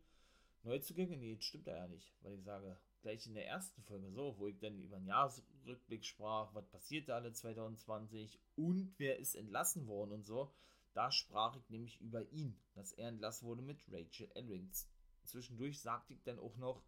[0.65, 4.49] Neuzugänge, nee, stimmt ja nicht, weil ich sage, gleich in der ersten Folge so, wo
[4.49, 10.13] ich dann über einen Jahresrückblick sprach, was passierte alle 2020 und wer ist entlassen worden
[10.13, 10.53] und so,
[10.99, 14.89] da sprach ich nämlich über ihn, dass er entlassen wurde mit Rachel Ellrings.
[15.23, 16.83] Zwischendurch sagte ich dann auch noch,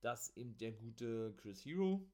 [0.00, 2.06] dass eben der gute Chris Hero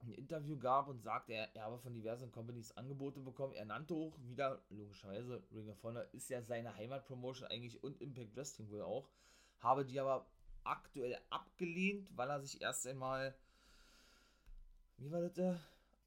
[0.00, 3.52] ein Interview gab und sagte, er, er habe von diversen Companies Angebote bekommen.
[3.52, 8.34] Er nannte auch wieder, logischerweise, Ring of Honor ist ja seine Heimatpromotion eigentlich und Impact
[8.36, 9.10] Wrestling wohl auch,
[9.58, 10.26] habe die aber
[10.64, 13.36] aktuell abgelehnt, weil er sich erst einmal,
[14.96, 15.60] wie war das, da?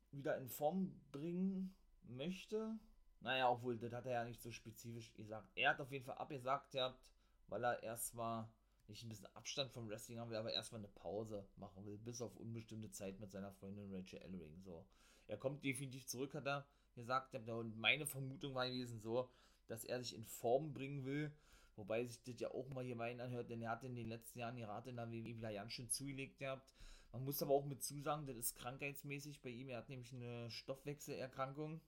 [0.10, 1.76] wieder in Form bringen
[2.08, 2.80] möchte
[3.24, 5.50] naja, obwohl, das hat er ja nicht so spezifisch gesagt.
[5.56, 7.12] Er hat auf jeden Fall abgesagt gehabt,
[7.48, 8.48] weil er erstmal
[8.88, 12.22] nicht ein bisschen Abstand vom Wrestling haben will, aber erstmal eine Pause machen will, bis
[12.22, 14.62] auf unbestimmte Zeit mit seiner Freundin Rachel Ellering.
[14.62, 14.86] So.
[15.28, 17.34] Er kommt definitiv zurück, hat er gesagt.
[17.34, 19.30] Und meine Vermutung war gewesen so,
[19.68, 21.32] dass er sich in Form bringen will,
[21.78, 24.58] wobei sich das ja auch mal gemein anhört, denn er hat in den letzten Jahren
[24.58, 26.74] die Rate in der WWE wieder ganz schön zugelegt gehabt.
[27.14, 29.70] Man muss aber auch mit zusagen, das ist krankheitsmäßig bei ihm.
[29.70, 31.80] Er hat nämlich eine Stoffwechselerkrankung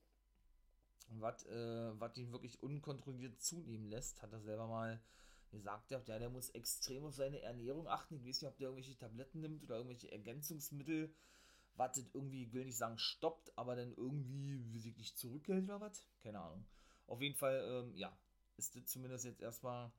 [1.08, 5.02] was äh, ihn wirklich unkontrolliert zunehmen lässt, hat er selber mal
[5.52, 8.16] gesagt, ja, der muss extrem auf seine Ernährung achten.
[8.16, 11.14] Ich weiß nicht, ob der irgendwelche Tabletten nimmt oder irgendwelche Ergänzungsmittel,
[11.76, 16.08] was das irgendwie, ich will nicht sagen stoppt, aber dann irgendwie wirklich zurückhält oder was?
[16.22, 16.66] Keine Ahnung.
[17.08, 18.18] Auf jeden Fall, ähm, ja,
[18.58, 19.92] ist das zumindest jetzt erstmal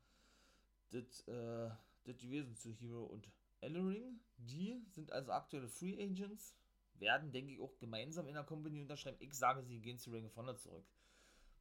[0.90, 1.70] das, äh,
[2.04, 3.28] das gewesen zu Hero und
[3.60, 4.20] Ellering.
[4.38, 6.54] Die sind also aktuelle Free Agents,
[6.98, 9.18] werden, denke ich, auch gemeinsam in der Company unterschreiben.
[9.20, 10.86] Ich sage, sie gehen zu Ring of Honor zurück.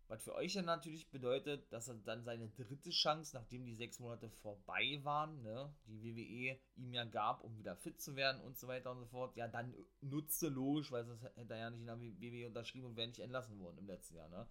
[0.07, 3.99] Was für euch ja natürlich bedeutet, dass er dann seine dritte Chance, nachdem die sechs
[3.99, 8.55] Monate vorbei waren, ne, die WWE ihm ja gab, um wieder fit zu werden und
[8.55, 11.79] so weiter und so fort, ja, dann nutzte logisch, weil sonst hätte er ja nicht
[11.79, 14.47] in der WWE unterschrieben und wäre nicht entlassen worden im letzten Jahr, ne.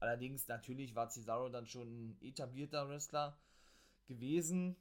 [0.00, 3.38] Allerdings, natürlich war Cesaro dann schon ein etablierter Wrestler
[4.06, 4.74] gewesen.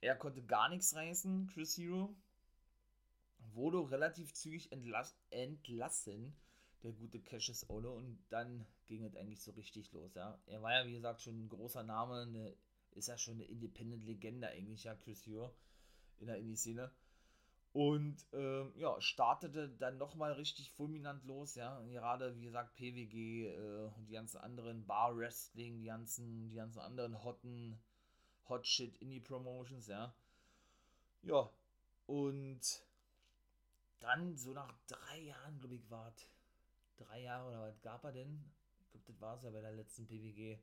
[0.00, 2.16] Er konnte gar nichts reißen, Chris Hero.
[3.52, 6.34] Wurde relativ zügig entlass entlassen
[6.84, 10.38] der gute Cassius Olo und dann ging es eigentlich so richtig los, ja.
[10.46, 12.54] Er war ja, wie gesagt, schon ein großer Name, eine
[12.92, 15.52] ist ja schon eine Independent-Legende eigentlich, ja, Chris Hero
[16.18, 16.90] in der Indie-Szene.
[17.72, 21.80] Und ähm, ja, startete dann nochmal richtig fulminant los, ja.
[21.88, 26.78] Gerade, wie gesagt, PWG äh, und die ganzen anderen Bar Wrestling, die ganzen, die ganzen
[26.78, 27.76] anderen hotten,
[28.48, 30.14] Hot Shit Indie Promotions, ja.
[31.22, 31.50] Ja,
[32.06, 32.60] und
[33.98, 36.14] dann so nach drei Jahren, glaube ich, war
[36.96, 38.44] drei Jahre oder was gab er denn?
[38.80, 40.58] Ich glaube, das war es ja bei der letzten PWG.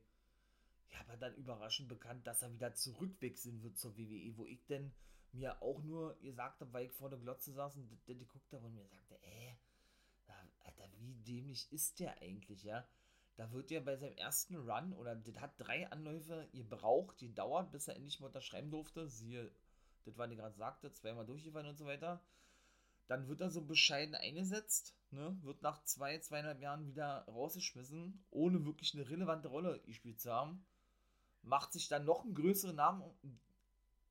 [0.90, 4.92] Ja, aber dann überraschend bekannt, dass er wieder zurückwechseln wird zur WWE, wo ich denn
[5.32, 8.66] mir auch nur gesagt habe, weil ich vor der Glotze saß und der geguckt habe
[8.66, 9.54] und mir sagte, äh,
[10.60, 12.86] Alter, wie dämlich ist der eigentlich, ja?
[13.36, 17.72] Da wird ja bei seinem ersten Run, oder das hat drei Anläufe gebraucht, die dauert,
[17.72, 19.08] bis er endlich mal unterschreiben durfte.
[19.08, 19.50] Siehe,
[20.04, 22.22] das war die gerade sagte, zweimal durchgefallen und so weiter.
[23.08, 25.36] Dann wird er so bescheiden eingesetzt, ne?
[25.42, 30.64] wird nach zwei, zweieinhalb Jahren wieder rausgeschmissen, ohne wirklich eine relevante Rolle gespielt zu haben.
[31.42, 33.02] Macht sich dann noch einen größeren Namen,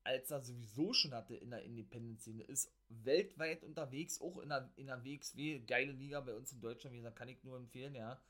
[0.04, 4.86] als er sowieso schon hatte in der Independent-Szene, ist weltweit unterwegs, auch in der, in
[4.86, 8.20] der WXW, geile Liga bei uns in Deutschland, wie gesagt, kann ich nur empfehlen, ja.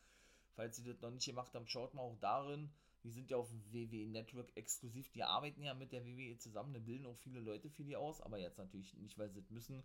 [0.55, 2.71] Falls ihr das noch nicht gemacht habt, schaut mal auch darin.
[3.05, 6.73] Die sind ja auf dem WWE Network exklusiv, die arbeiten ja mit der WWE zusammen,
[6.73, 9.51] da bilden auch viele Leute für die aus, aber jetzt natürlich nicht, weil sie das
[9.51, 9.83] müssen,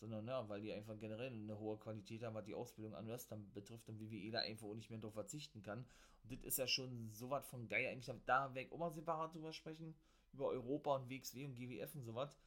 [0.00, 3.50] sondern ja, weil die einfach generell eine hohe Qualität haben, was die Ausbildung an Western
[3.52, 5.86] betrifft und WWE da einfach auch nicht mehr darauf verzichten kann.
[6.22, 9.34] Und das ist ja schon so was von geil, eigentlich da ich auch mal separat
[9.34, 9.94] drüber sprechen
[10.32, 12.38] über Europa und WXW und GWF und sowas.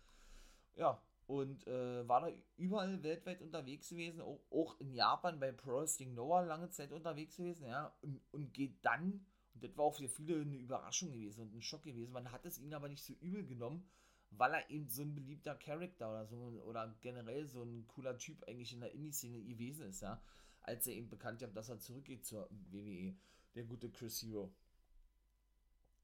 [0.75, 5.81] Ja, und äh, war da überall weltweit unterwegs gewesen, auch, auch, in Japan bei Pro
[5.81, 9.95] Wrestling Noah lange Zeit unterwegs gewesen, ja, und, und geht dann, und das war auch
[9.95, 13.03] für viele eine Überraschung gewesen und ein Schock gewesen, man hat es ihn aber nicht
[13.03, 13.89] so übel genommen,
[14.31, 18.43] weil er eben so ein beliebter Charakter oder so, oder generell so ein cooler Typ
[18.47, 20.21] eigentlich in der Indie-Szene gewesen ist, ja,
[20.61, 23.15] als er eben bekannt hat, dass er zurückgeht zur WWE,
[23.55, 24.53] der gute Chris Hero.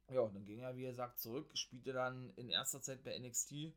[0.10, 3.74] Ja, dann ging er, wie gesagt, zurück, spielte dann in erster Zeit bei NXT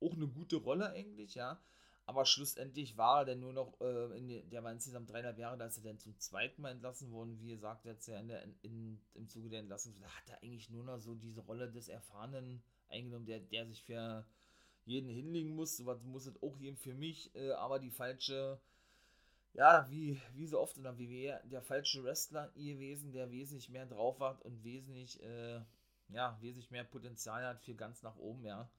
[0.00, 1.60] auch eine gute Rolle eigentlich, ja.
[2.04, 5.66] Aber schlussendlich war er dann nur noch, äh, in der war insgesamt dreieinhalb Jahre, da
[5.66, 7.38] ist er dann zum zweiten Mal entlassen worden.
[7.40, 10.68] Wie gesagt, jetzt ja in der, in, im Zuge der Entlassung, da hat er eigentlich
[10.68, 14.24] nur noch so diese Rolle des Erfahrenen eingenommen, der, der sich für
[14.84, 15.76] jeden hinlegen muss.
[15.76, 18.60] So was muss es auch geben für mich, äh, aber die falsche
[19.54, 23.86] ja, wie, wie so oft in der WWE, der falsche Wrestler gewesen, der wesentlich mehr
[23.86, 25.60] drauf hat und wesentlich, äh,
[26.08, 28.70] ja, wesentlich mehr Potenzial hat für ganz nach oben, ja.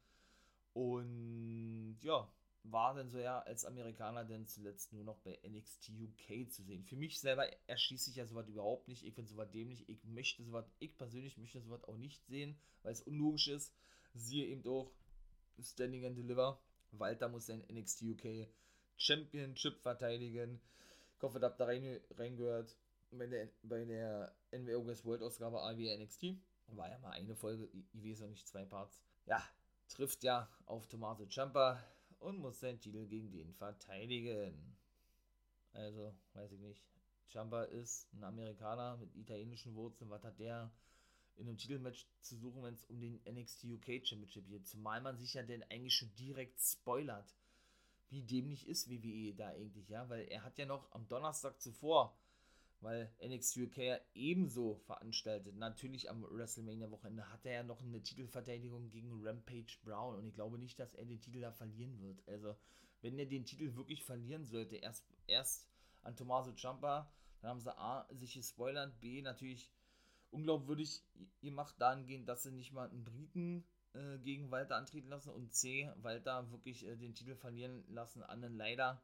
[0.74, 2.28] Und ja,
[2.64, 6.84] war dann so ja als Amerikaner dann zuletzt nur noch bei NXT UK zu sehen.
[6.86, 9.04] Für mich selber erschließt sich ja sowas überhaupt nicht.
[9.04, 9.88] Ich finde sowas dämlich.
[9.88, 13.76] Ich möchte sowas, ich persönlich möchte sowas auch nicht sehen, weil es unlogisch ist.
[14.14, 14.92] Siehe eben auch
[15.62, 16.60] Standing and Deliver.
[16.92, 18.48] Walter muss sein NXT UK
[18.98, 20.62] Championship verteidigen.
[21.18, 22.78] Ich hoffe, da habt ihr rein, reingehört
[23.12, 26.36] bei der, bei der NWO Guest World Ausgabe AW NXT.
[26.68, 29.02] War ja mal eine Folge gewesen und nicht zwei Parts.
[29.26, 29.44] Ja,
[29.90, 31.84] trifft ja auf Tommaso Ciampa
[32.20, 34.76] und muss seinen Titel gegen den verteidigen.
[35.74, 36.84] Also, weiß ich nicht.
[37.30, 40.10] Ciampa ist ein Amerikaner mit italienischen Wurzeln.
[40.10, 40.72] Was hat der
[41.38, 44.68] in einem Titelmatch zu suchen, wenn es um den NXT UK Championship geht?
[44.68, 47.34] Zumal man sich ja denn eigentlich schon direkt spoilert
[48.14, 52.16] wie dämlich ist WWE da eigentlich, ja, weil er hat ja noch am Donnerstag zuvor,
[52.80, 58.92] weil NXT UK ja ebenso veranstaltet, natürlich am WrestleMania-Wochenende, hat er ja noch eine Titelverteidigung
[58.92, 62.22] gegen Rampage Brown und ich glaube nicht, dass er den Titel da verlieren wird.
[62.28, 62.56] Also,
[63.02, 65.68] wenn er den Titel wirklich verlieren sollte, erst, erst
[66.04, 69.72] an Tommaso Ciampa, dann haben sie A, sich gespoilert, B, natürlich
[70.34, 71.04] unglaubwürdig
[71.42, 75.92] gemacht dahingehend, dass sie nicht mal einen Briten äh, gegen Walter antreten lassen und C,
[75.98, 79.02] Walter wirklich äh, den Titel verlieren lassen an einen leider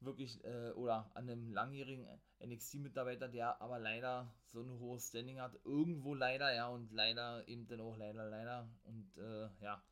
[0.00, 2.06] wirklich äh, oder an einem langjährigen
[2.44, 5.58] NXT-Mitarbeiter, der aber leider so ein hohes Standing hat.
[5.64, 8.68] Irgendwo leider, ja, und leider eben dann auch leider, leider.
[8.84, 9.82] Und äh, ja,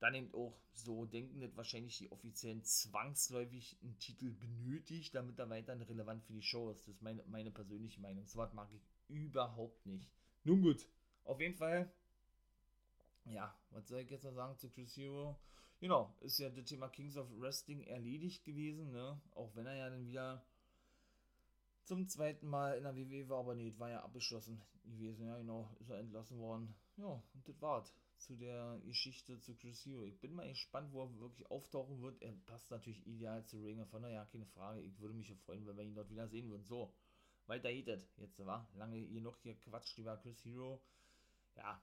[0.00, 5.48] dann eben auch so denken, dass wahrscheinlich die Offiziellen zwangsläufig einen Titel benötigt, damit er
[5.48, 6.86] weiterhin relevant für die Show ist.
[6.86, 8.26] Das ist meine, meine persönliche Meinung.
[8.26, 10.10] So was mag ich überhaupt nicht.
[10.44, 10.88] Nun gut,
[11.24, 11.90] auf jeden Fall
[13.26, 15.36] ja, was soll ich jetzt noch sagen zu Chris Hero?
[15.80, 19.20] Genau, ist ja das Thema Kings of Wrestling erledigt gewesen, ne?
[19.34, 20.44] Auch wenn er ja dann wieder
[21.84, 25.70] zum zweiten Mal in der WWE war, aber nee, war ja abgeschlossen gewesen, ja, genau,
[25.80, 26.74] ist er entlassen worden.
[26.96, 30.04] Ja, und das war's zu der Geschichte zu Chris Hero.
[30.04, 32.22] Ich bin mal gespannt, wo er wirklich auftauchen wird.
[32.22, 34.80] Er passt natürlich ideal zu Ring of Honor, ja, keine Frage.
[34.80, 36.64] Ich würde mich freuen, wenn wir ihn dort wieder sehen würden.
[36.64, 36.92] So,
[37.46, 38.08] weiter es.
[38.16, 40.80] Jetzt war lange genug hier Quatsch über Chris Hero.
[41.56, 41.80] Ja,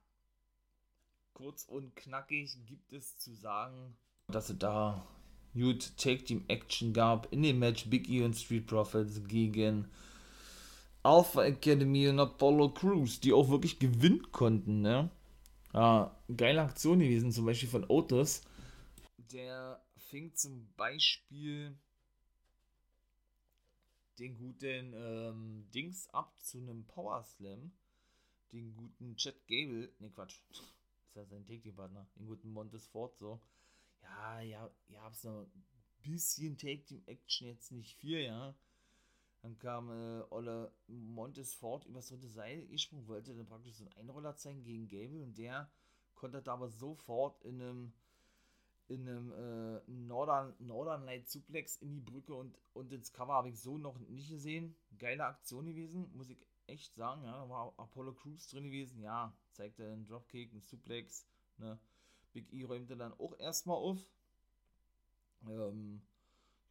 [1.33, 3.95] kurz und knackig gibt es zu sagen,
[4.27, 5.05] dass es da
[5.53, 9.89] gut Take Team Action gab in dem Match Big E und Street Profits gegen
[11.03, 15.09] Alpha Academy und Apollo Crews, die auch wirklich gewinnen konnten, ne?
[15.73, 18.43] Ja, geile Aktion gewesen, zum Beispiel von Otis.
[19.31, 21.77] Der fing zum Beispiel
[24.21, 27.71] den guten ähm, Dings ab zu einem Power Slam.
[28.51, 33.41] Den guten Chad Gable, ne Quatsch, ist ja sein Take-Team-Partner, den guten Montes Ford so.
[34.03, 35.63] Ja, ja, ihr habt noch ein
[36.03, 38.53] bisschen Take-Team-Action, jetzt nicht viel, ja.
[39.41, 43.93] Dann kam äh, Olle Montes Ford übers dritte Seil gesprungen, wollte dann praktisch so einen
[43.93, 45.71] Einroller zeigen gegen Gable und der
[46.13, 47.93] konnte da aber sofort in einem
[48.91, 53.49] in einem äh, Northern, Northern Light Suplex in die Brücke und, und ins Cover habe
[53.49, 54.75] ich so noch nicht gesehen.
[54.99, 57.23] Geile Aktion gewesen, muss ich echt sagen.
[57.23, 59.01] Ja, da war Apollo Crews drin gewesen.
[59.01, 61.25] Ja, zeigte einen Dropkick, einen Suplex.
[61.57, 61.79] Ne.
[62.33, 63.99] Big E räumte dann auch erstmal auf.
[65.47, 66.01] Ähm,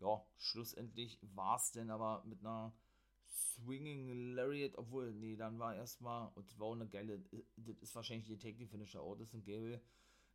[0.01, 2.73] ja, schlussendlich war es denn aber mit einer
[3.27, 7.23] Swinging Lariat, obwohl, nee, dann war erstmal, und war auch eine geile,
[7.57, 9.81] das ist wahrscheinlich die Technik Finisher Otis und Gable,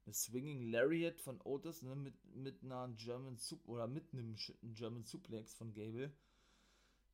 [0.06, 5.04] eine Swinging Lariat von Otis, ne, mit, mit einer German Sup oder mit einem German
[5.04, 6.12] Suplex von Gable.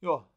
[0.02, 0.30] Ja,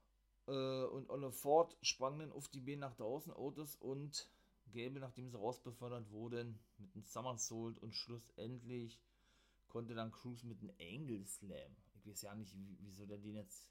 [0.47, 4.29] äh, und Olle Ford sprang dann auf die Beine nach draußen, Otis und
[4.73, 9.01] Gable, nachdem sie rausbefördert wurden, mit einem Somersault und schlussendlich
[9.69, 13.69] konnte dann Cruz mit einem Angle Slam, ich weiß ja nicht, wieso der den jetzt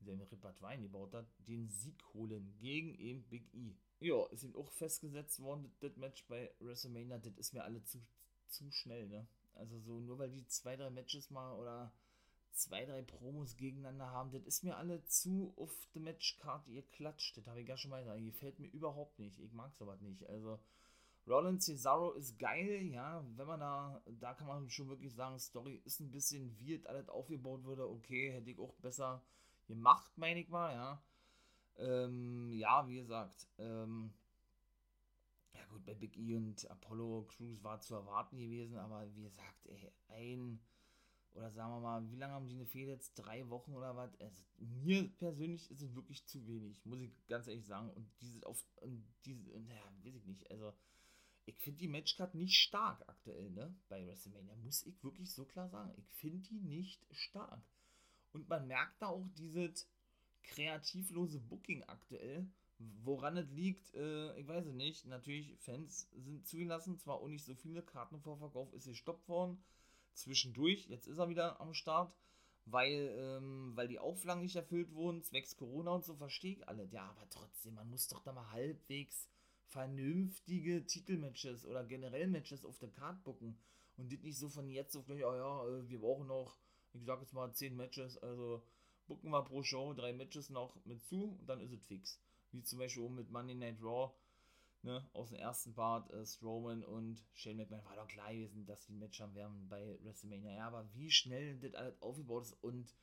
[0.00, 3.74] in seinem Repertoire eingebaut hat, den Sieg holen gegen eben Big E.
[4.00, 8.02] Ja, ist ihm auch festgesetzt worden, das Match bei WrestleMania, das ist mir alle zu,
[8.52, 9.26] zu schnell, ne?
[9.54, 11.92] Also so, nur weil die zwei, drei Matches mal oder
[12.52, 17.36] zwei, drei Promos gegeneinander haben, das ist mir alle zu auf der Matchcard ihr klatscht.
[17.36, 18.24] Das habe ich ja schon mal gesagt.
[18.24, 19.38] Gefällt mir überhaupt nicht.
[19.40, 20.26] Ich mag sowas nicht.
[20.28, 20.58] Also,
[21.26, 23.24] Rollins Cesaro ist geil, ja.
[23.36, 27.08] Wenn man da, da kann man schon wirklich sagen, Story ist ein bisschen wie alles
[27.08, 27.88] aufgebaut wurde.
[27.88, 29.22] Okay, hätte ich auch besser
[29.66, 31.02] gemacht, meine ich mal, ja.
[31.78, 34.12] Ähm, ja, wie gesagt, ähm,
[35.72, 39.92] gut, bei Big E und Apollo Crews war zu erwarten gewesen, aber wie gesagt, ey,
[40.08, 40.60] ein
[41.34, 43.14] oder sagen wir mal, wie lange haben die eine Fehde jetzt?
[43.14, 44.14] Drei Wochen oder was?
[44.20, 47.90] Also, mir persönlich ist es wirklich zu wenig, muss ich ganz ehrlich sagen.
[47.90, 50.50] Und diese auf und diese, naja, weiß ich nicht.
[50.50, 50.74] Also,
[51.46, 53.74] ich finde die Matchcard nicht stark aktuell, ne?
[53.88, 55.92] Bei WrestleMania, muss ich wirklich so klar sagen.
[55.96, 57.62] Ich finde die nicht stark.
[58.32, 59.88] Und man merkt da auch dieses
[60.42, 62.46] kreativlose Booking aktuell.
[63.04, 65.06] Woran es liegt, äh, ich weiß es nicht.
[65.06, 69.62] Natürlich, Fans sind zugelassen, zwar auch nicht so viele, Kartenvorverkauf ist gestoppt worden.
[70.14, 72.14] Zwischendurch, jetzt ist er wieder am Start,
[72.66, 76.84] weil, ähm, weil die Auflagen nicht erfüllt wurden, zwecks Corona und so, verstehe ich alle.
[76.86, 79.28] Ja, aber trotzdem, man muss doch da mal halbwegs
[79.66, 83.58] vernünftige Titelmatches oder generell Matches auf der Card bucken
[83.96, 86.58] und das nicht so von jetzt auf gleich, oh ja, äh, wir brauchen noch,
[86.92, 88.62] ich sag jetzt mal 10 Matches, also
[89.06, 92.20] bucken wir pro Show drei Matches noch mit zu und dann ist es fix.
[92.52, 94.12] Wie zum Beispiel mit Monday Night Raw,
[94.82, 98.86] ne, aus dem ersten Part, äh, Strowman und Shane McMahon, war doch klar gewesen, dass
[98.86, 100.52] die Match haben werden bei WrestleMania.
[100.52, 102.94] Ja, aber wie schnell das alles aufgebaut ist und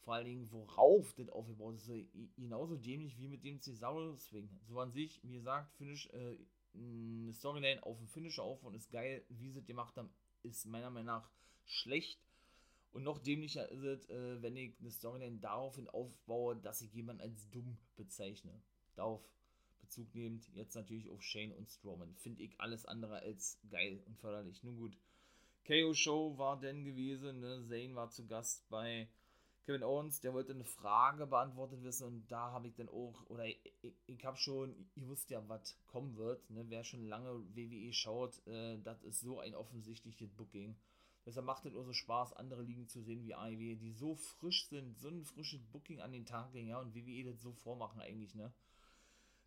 [0.00, 1.90] vor allen Dingen, worauf das aufgebaut ist,
[2.36, 4.48] genauso dämlich wie mit dem Cesaro-Swing.
[4.66, 6.36] So an sich, wie gesagt, Finish, äh,
[6.74, 10.10] eine Storyline auf dem Finisher auf und ist geil, wie sie das gemacht haben,
[10.42, 11.30] ist meiner Meinung nach
[11.64, 12.20] schlecht.
[12.92, 17.22] Und noch dämlicher ist es, äh, wenn ich eine Storyline daraufhin aufbaue, dass ich jemanden
[17.22, 18.60] als dumm bezeichne.
[18.94, 19.22] Darauf
[19.80, 22.14] Bezug nehmend, jetzt natürlich auf Shane und Strowman.
[22.14, 24.62] Finde ich alles andere als geil und förderlich.
[24.62, 24.96] Nun gut.
[25.66, 27.62] KO Show war denn gewesen, ne?
[27.68, 29.08] Zane war zu Gast bei
[29.64, 33.46] Kevin Owens, der wollte eine Frage beantwortet wissen und da habe ich dann auch, oder
[33.46, 33.60] ich,
[34.06, 36.64] ich, habe schon, ihr wisst ja, was kommen wird, ne?
[36.68, 40.74] wer schon lange WWE schaut, äh, das ist so ein offensichtliches Booking.
[41.24, 44.66] Deshalb macht es auch so Spaß, andere Ligen zu sehen wie AEW, die so frisch
[44.66, 48.00] sind, so ein frisches Booking an den Tag legen, ja, und WWE das so vormachen
[48.00, 48.52] eigentlich, ne.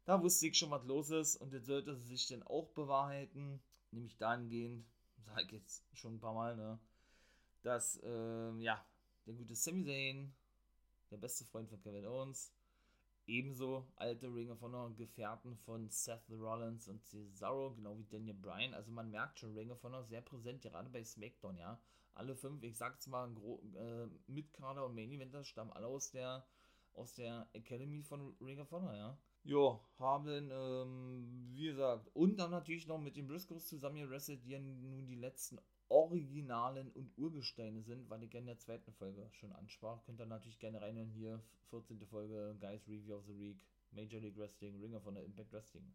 [0.05, 3.59] Da wusste ich schon, was los ist und jetzt sollte sich dann auch bewahrheiten,
[3.91, 4.85] nämlich dahingehend,
[5.17, 6.79] sage ich jetzt schon ein paar Mal, ne,
[7.63, 8.85] dass, äh, ja,
[9.25, 10.31] der gute Sami Zayn,
[11.09, 12.53] der beste Freund von Kevin Owens,
[13.25, 18.75] ebenso alte Ring of Honor Gefährten von Seth Rollins und Cesaro, genau wie Daniel Bryan.
[18.75, 21.79] Also man merkt schon, Ring of Honor sehr präsent, gerade bei SmackDown, ja.
[22.13, 23.29] Alle fünf, ich sag's mal,
[23.75, 26.45] äh, Mitkader und Main Eventer stammen alle aus der,
[26.93, 29.17] aus der Academy von Ring of Honor, ja.
[29.45, 34.49] Ja, haben, ähm, wie gesagt, und dann natürlich noch mit den Briscoes zusammen gerasselt, die
[34.49, 39.51] ja nun die letzten Originalen und Urgesteine sind, weil ich in der zweiten Folge schon
[39.53, 40.03] ansprach.
[40.03, 42.03] Könnt ihr natürlich gerne reinhören hier, 14.
[42.07, 43.59] Folge, Guys Review of the Week,
[43.91, 45.93] Major League Wrestling, Ringer von der Impact Wrestling.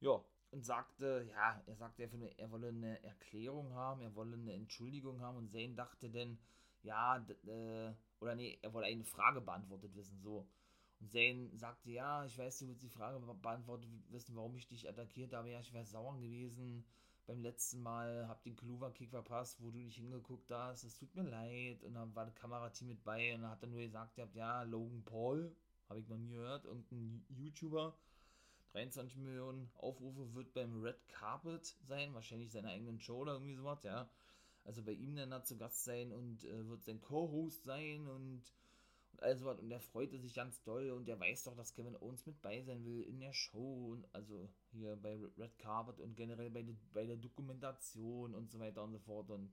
[0.00, 2.08] Ja, und sagte, ja, er sagte,
[2.38, 6.38] er, wolle eine Erklärung haben, er wolle eine Entschuldigung haben und Zane dachte denn,
[6.82, 10.48] ja, äh, oder nee, er wolle eine Frage beantwortet wissen, so.
[11.02, 14.88] Und Zane sagte, ja, ich weiß, du willst die Frage beantwortet wissen, warum ich dich
[14.88, 15.50] attackiert habe.
[15.50, 16.84] Ja, ich wäre sauer gewesen
[17.26, 20.84] beim letzten Mal, hab den Kluver-Kick verpasst, wo du nicht hingeguckt hast.
[20.84, 21.82] Es tut mir leid.
[21.82, 25.02] Und dann war das Kamerateam mit bei und dann hat er nur gesagt, ja, Logan
[25.04, 25.56] Paul,
[25.88, 27.98] habe ich noch nie gehört, irgendein YouTuber.
[28.70, 33.82] 23 Millionen Aufrufe wird beim Red Carpet sein, wahrscheinlich seiner eigenen Show oder irgendwie sowas,
[33.82, 34.08] ja.
[34.64, 38.42] Also bei ihm dann da zu Gast sein und äh, wird sein Co-Host sein und
[39.22, 42.40] also und er freute sich ganz doll und er weiß doch, dass Kevin Owens mit
[42.42, 46.62] bei sein will in der Show und also hier bei Red Carpet und generell bei,
[46.62, 49.52] de, bei der Dokumentation und so weiter und so fort und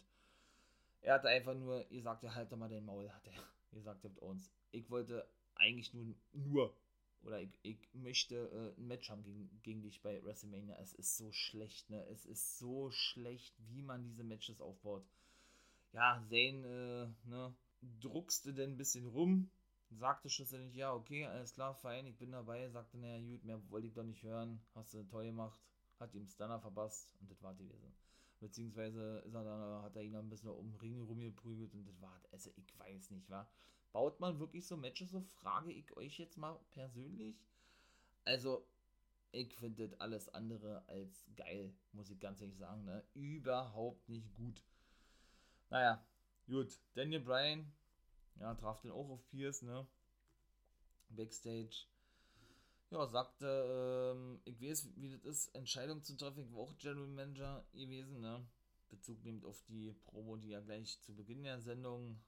[1.02, 3.34] er hatte einfach nur, ihr sagt ja, halt doch mal den Maul, hat er
[3.72, 4.52] gesagt mit Owens.
[4.72, 6.76] Ich wollte eigentlich nur, nur
[7.24, 10.78] oder ich, ich möchte äh, ein Match haben gegen, gegen dich bei WrestleMania.
[10.80, 12.06] Es ist so schlecht, ne?
[12.08, 15.06] Es ist so schlecht, wie man diese Matches aufbaut.
[15.92, 17.54] Ja, Zane, äh, ne?
[18.00, 19.50] druckste denn ein bisschen rum,
[19.90, 23.88] sagte schlussendlich, ja, okay, alles klar, fein, ich bin dabei, sagte, naja, gut, mehr wollte
[23.88, 25.60] ich doch nicht hören, hast du toll gemacht,
[26.00, 27.96] hat ihm Stunner verpasst und das war die gewesen.
[28.40, 32.00] Beziehungsweise ist er dann, hat er ihn ein bisschen um den Ring rumgeprügelt und das
[32.02, 33.50] war, also ich weiß nicht, wa?
[33.92, 37.36] Baut man wirklich so Matches, so frage ich euch jetzt mal persönlich.
[38.24, 38.68] Also,
[39.32, 43.04] ich finde das alles andere als geil, muss ich ganz ehrlich sagen, ne?
[43.16, 44.64] Überhaupt nicht gut.
[45.72, 46.04] Naja,
[46.50, 47.72] Gut, Daniel Bryan,
[48.40, 49.88] ja, traf den auch auf Pierce, ne?
[51.10, 51.88] Backstage.
[52.92, 56.44] Ja, sagte, ähm, ich weiß, wie das ist, Entscheidung zu treffen.
[56.44, 58.46] Ich war auch General Manager gewesen, ne?
[58.90, 62.20] Bezug nimmt auf die Promo, die ja gleich zu Beginn der Sendung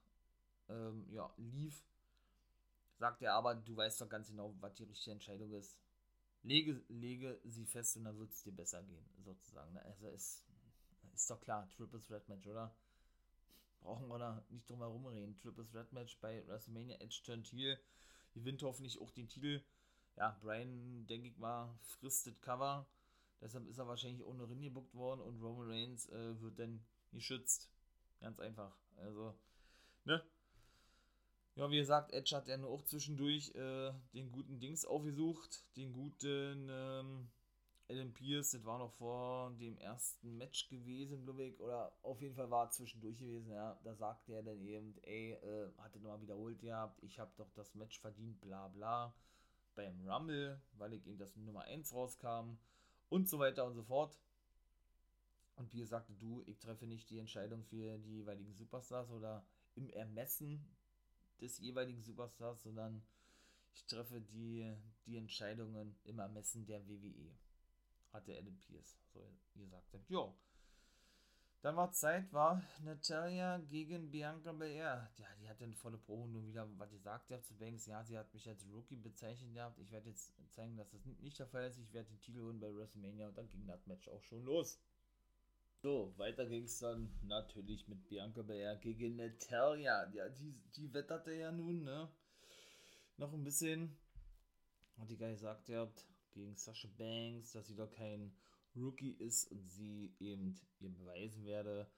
[0.70, 1.84] ähm, ja, lief.
[2.97, 5.76] Sagt er aber, du weißt doch ganz genau, was die richtige Entscheidung ist.
[6.43, 9.74] Lege, lege sie fest und dann wird es dir besser gehen, sozusagen.
[9.74, 9.84] Ne?
[9.84, 10.43] Also ist,
[11.14, 12.76] ist doch klar, Triple Threat Match, oder?
[13.82, 15.38] Brauchen wir da nicht drum herum reden.
[15.40, 17.78] Triple Threat Match bei WrestleMania Edge turned heel.
[18.34, 19.62] Gewinnt hoffentlich auch den Titel.
[20.16, 22.88] Ja, Brian, denke ich mal, fristet Cover.
[23.42, 27.70] Deshalb ist er wahrscheinlich ohne Ring gebuckt worden und Roman Reigns äh, wird dann geschützt.
[28.20, 28.78] Ganz einfach.
[28.98, 29.36] Also,
[30.06, 30.24] ne?
[31.56, 35.66] Ja, wie gesagt, Edge hat ja nur auch zwischendurch äh, den guten Dings aufgesucht.
[35.76, 37.30] Den guten, ähm,
[37.90, 42.36] Adam Pierce, das war noch vor dem ersten Match gewesen, glaube ich, oder auf jeden
[42.36, 43.80] Fall war zwischendurch gewesen, ja.
[43.84, 47.76] Da sagte er dann eben, ey, äh, hatte nochmal wiederholt gehabt, ich habe doch das
[47.76, 49.14] Match verdient, bla bla,
[49.76, 52.58] beim Rumble, weil ich eben das Nummer 1 rauskam
[53.10, 54.18] und so weiter und so fort.
[55.56, 59.90] Und Pierce sagte, du, ich treffe nicht die Entscheidung für die jeweiligen Superstars oder im
[59.90, 60.66] Ermessen
[61.42, 63.04] des jeweiligen Superstars, sondern
[63.74, 64.74] ich treffe die,
[65.06, 67.36] die Entscheidungen im Ermessen der WWE
[68.12, 69.95] hatte Adam Pierce so gesagt.
[70.09, 70.34] Ja.
[71.62, 75.12] Dann war Zeit, war Natalia gegen Bianca Belair.
[75.18, 77.86] Ja, die hat dann volle Probe nur wieder, was sie sagt ja zu Banks.
[77.86, 79.78] Ja, sie hat mich als Rookie bezeichnet gehabt.
[79.78, 81.78] Ich werde jetzt zeigen, dass das nicht der Fall ist.
[81.78, 84.80] Ich werde den Titel holen bei WrestleMania und dann ging das Match auch schon los.
[85.84, 90.12] So, weiter ging es dann natürlich mit Bianca Belair gegen Natalia.
[90.14, 92.09] Ja, die, die wetterte ja nun, ne?
[93.18, 93.95] Noch ein bisschen.
[94.97, 98.34] Hat die geil gesagt, ihr habt gegen Sasha Banks, dass sie doch kein
[98.76, 101.90] Rookie ist und sie eben ihr beweisen werde,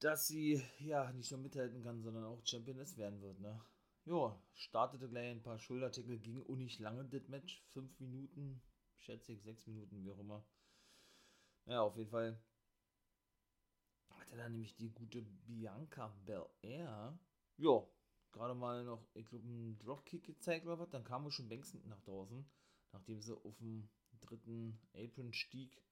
[0.00, 3.60] dass sie ja nicht nur mithalten kann, sondern auch Championess werden wird, ne?
[4.06, 8.60] Ja, startete gleich ein paar Schultertickle, ging auch nicht lange das Match, fünf Minuten,
[8.96, 10.44] schätze ich, sechs Minuten, wie auch immer.
[11.66, 12.38] Ja, auf jeden Fall
[14.10, 17.18] hatte dann nämlich die gute Bianca Belair,
[17.56, 17.88] ja,
[18.32, 22.02] gerade mal noch, ich glaube, einen Dropkick gezeigt oder was, dann kam schon Banks nach
[22.02, 22.44] draußen
[22.94, 23.88] nachdem sie auf dem
[24.20, 25.82] dritten Apron stieg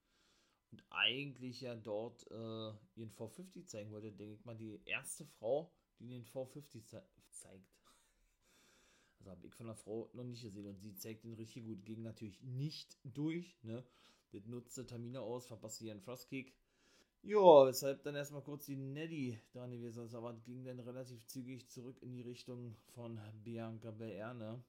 [0.70, 5.70] und eigentlich ja dort äh, ihren 450 zeigen wollte, denke ich mal, die erste Frau,
[5.98, 7.68] die den 450 ze zeigt.
[9.18, 11.84] Also habe ich von der Frau noch nicht gesehen und sie zeigt den richtig gut.
[11.84, 13.84] Ging natürlich nicht durch, ne?
[14.32, 16.56] Das nutzte Tamina aus, verpasste ihren Frostkick.
[17.22, 21.68] Ja, weshalb dann erstmal kurz die Neddy dran gewesen ist, aber ging dann relativ zügig
[21.68, 24.64] zurück in die Richtung von Bianca Belair, ne?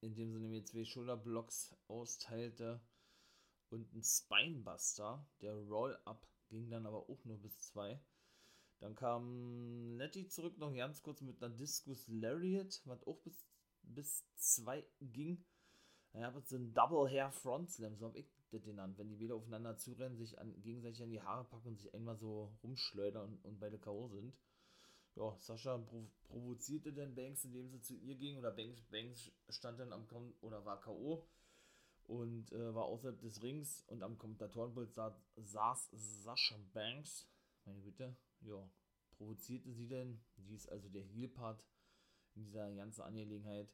[0.00, 2.80] Indem sie nämlich zwei Schulterblocks austeilte
[3.70, 5.26] und ein Spinebuster.
[5.40, 8.00] Der Roll-Up ging dann aber auch nur bis zwei.
[8.80, 13.46] Dann kam Nettie zurück noch ganz kurz mit einer Discus Lariat, was auch bis,
[13.82, 15.44] bis zwei ging.
[16.12, 18.98] Er hat so ein Double Hair Front Slam, so habe ich das genannt.
[18.98, 22.16] Wenn die wieder aufeinander zurennen, sich an, gegenseitig an die Haare packen und sich einmal
[22.16, 24.08] so rumschleudern und, und beide K.O.
[24.08, 24.34] sind
[25.16, 29.80] ja, Sascha prov provozierte dann Banks, indem sie zu ihr ging, oder Banks, Banks stand
[29.80, 31.26] dann am Kom oder war K.O.
[32.04, 37.28] und äh, war außerhalb des Rings und am Kommentatorenbild sa saß Sascha Banks,
[37.64, 38.70] meine Güte, ja,
[39.16, 41.64] provozierte sie denn, die ist also der Heel-Part
[42.34, 43.68] in dieser ganzen Angelegenheit.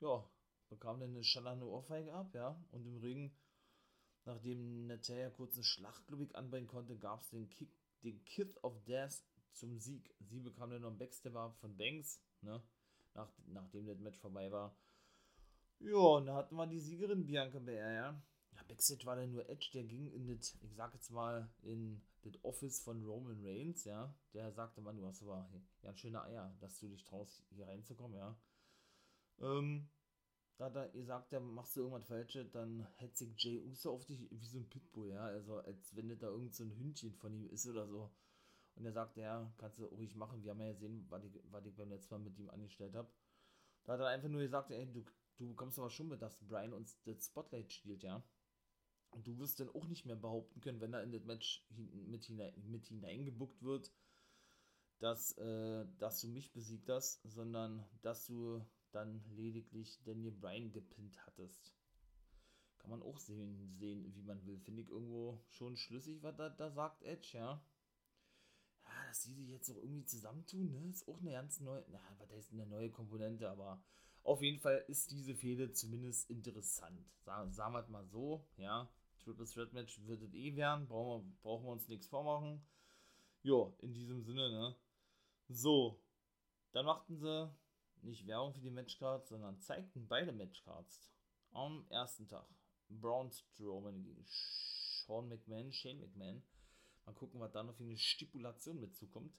[0.00, 0.28] Ja,
[0.68, 3.34] bekam dann eine schallernde Ohrfeige ab, ja, und im Ring,
[4.24, 7.70] nachdem Natalia kurz eine Schlachtlogik anbringen konnte, gab es den Kick,
[8.02, 9.24] den Kith of Death
[9.56, 10.14] zum Sieg.
[10.20, 12.62] Sie bekam dann noch einen Backstab ab von Banks, ne,
[13.14, 14.76] nach, nachdem das Match vorbei war.
[15.78, 18.22] Ja, und da hatten wir die Siegerin Bianca Belair, ja.
[18.52, 22.02] Ja, Backstage war dann nur Edge, der ging in das, ich sag jetzt mal, in
[22.22, 24.14] das Office von Roman Reigns, ja.
[24.32, 25.48] Der sagte, man, du hast aber
[25.82, 28.38] ganz schöne Eier, dass du dich traust, hier reinzukommen, ja.
[29.38, 29.88] Ähm,
[30.56, 34.06] da hat er gesagt, ja, machst du irgendwas Falsches, dann hätte sich Jay Uso auf
[34.06, 35.24] dich wie so ein Pitbull, ja.
[35.24, 38.10] Also, als wenn das da irgend so ein Hündchen von ihm ist oder so.
[38.76, 40.42] Und er sagte, ja, kannst du ruhig machen.
[40.42, 43.10] Wir haben ja gesehen, was ich, was ich beim letzten Mal mit ihm angestellt habe.
[43.84, 45.04] Da hat er einfach nur gesagt, ey, du,
[45.38, 48.22] du bekommst aber schon mit, dass Brian uns das Spotlight stiehlt, ja.
[49.10, 52.24] Und du wirst dann auch nicht mehr behaupten können, wenn er in das Match mit,
[52.24, 53.90] hinein, mit hineingebuckt wird,
[54.98, 58.62] dass, äh, dass du mich besiegt hast, sondern dass du
[58.92, 61.74] dann lediglich Daniel Bryan gepinnt hattest.
[62.78, 64.58] Kann man auch sehen, sehen wie man will.
[64.58, 67.62] Finde ich irgendwo schon schlüssig, was da, da sagt Edge, ja.
[68.86, 72.00] Ja, dass die sich jetzt auch irgendwie zusammentun, ne, ist auch eine ganz neue, na,
[72.18, 73.82] was heißt eine neue Komponente, aber
[74.22, 77.00] auf jeden Fall ist diese Fehde zumindest interessant.
[77.20, 78.88] Sagen, sagen wir es mal so, ja.
[79.18, 82.64] Triple Threat Match wird es eh werden, brauchen wir, brauchen wir uns nichts vormachen.
[83.42, 84.76] Jo, in diesem Sinne, ne.
[85.48, 86.00] So,
[86.72, 87.50] dann machten sie
[88.02, 91.12] nicht Werbung für die Matchcards, sondern zeigten beide Matchcards
[91.50, 92.48] am ersten Tag.
[92.88, 96.42] Braun Strowman gegen Sean McMahon, Shane McMahon.
[97.06, 99.32] Mal gucken, was da noch für eine Stipulation mitzukommt.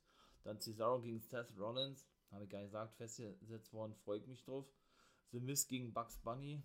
[0.44, 2.08] Dann Cesaro gegen Seth Rollins.
[2.32, 4.66] Habe ich gar nicht gesagt, festgesetzt worden, freut mich drauf.
[5.32, 6.64] The Miz gegen Bugs Bunny.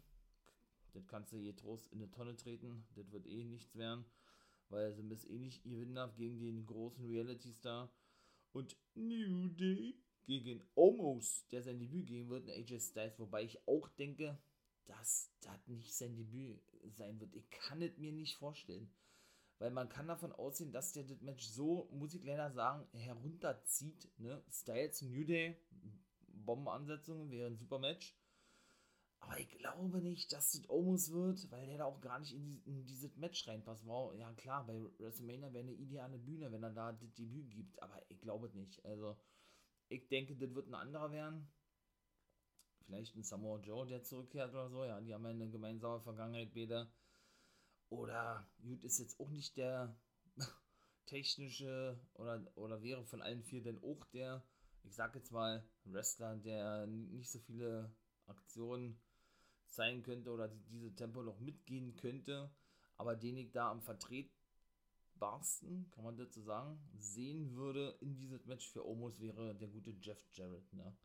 [0.92, 2.86] Das kannst du hier Trost in eine Tonne treten.
[2.94, 4.04] Das wird eh nichts werden.
[4.68, 7.92] Weil The Miz eh nicht gewinnen darf gegen den großen Reality-Star.
[8.52, 13.18] Und New Day gegen Omos, der sein Debüt geben wird, in AJ Styles.
[13.18, 14.38] Wobei ich auch denke,
[14.84, 16.60] dass das nicht sein Debüt
[16.96, 17.34] sein wird.
[17.34, 18.88] Ich kann es mir nicht vorstellen.
[19.62, 24.10] Weil man kann davon ausgehen, dass der das Match so, muss ich leider sagen, herunterzieht.
[24.18, 24.42] Ne?
[24.50, 25.56] Styles New Day,
[26.26, 28.18] Bombenansetzungen wäre ein super Match.
[29.20, 32.44] Aber ich glaube nicht, dass das Omos wird, weil der da auch gar nicht in,
[32.44, 33.86] die, in dieses Match reinpasst.
[33.86, 37.80] Wow, ja klar, bei WrestleMania wäre eine ideale Bühne, wenn er da das Debüt gibt.
[37.80, 38.84] Aber ich glaube nicht.
[38.84, 39.16] Also,
[39.88, 41.48] ich denke, das wird ein anderer werden.
[42.86, 44.84] Vielleicht ein Samoa Joe, der zurückkehrt oder so.
[44.84, 46.90] Ja, die haben ja eine gemeinsame Vergangenheit, beide.
[47.92, 49.94] Oder, gut, ist jetzt auch nicht der
[51.04, 54.42] technische oder, oder wäre von allen vier denn auch der,
[54.82, 58.98] ich sag jetzt mal, Wrestler, der nicht so viele Aktionen
[59.68, 62.50] zeigen könnte oder diese Tempo noch mitgehen könnte,
[62.96, 68.70] aber den ich da am vertretbarsten, kann man dazu sagen, sehen würde in dieses Match
[68.70, 70.96] für Omos wäre der gute Jeff Jarrett, ne?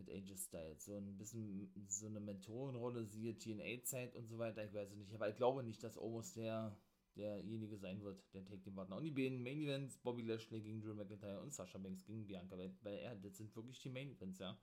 [0.00, 0.84] Mit AJ Styles.
[0.84, 5.14] So ein bisschen so eine Mentorenrolle, siehe TNA-Zeit und so weiter, ich weiß es nicht,
[5.14, 6.76] aber ich glaube nicht, dass Omos der
[7.16, 8.96] derjenige sein wird, der Take den Partner.
[8.96, 12.56] Und die beiden Main Events, Bobby Lashley gegen Drew McIntyre und Sasha Banks gegen Bianca,
[12.56, 14.56] weil, weil er, das sind wirklich die Main Events, ja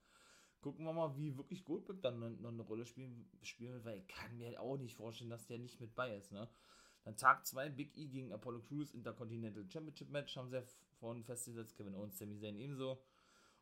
[0.62, 4.08] gucken wir mal, wie wirklich Goldberg dann noch eine Rolle spielen, spielen wird, weil ich
[4.08, 6.50] kann mir auch nicht vorstellen, dass der nicht mit bei ist, ne?
[7.04, 10.64] Dann Tag 2, Big E gegen Apollo Crews Intercontinental Championship Match, haben sie ja
[11.00, 13.02] vorhin festgesetzt, Kevin Owens, Sami Zayn ebenso.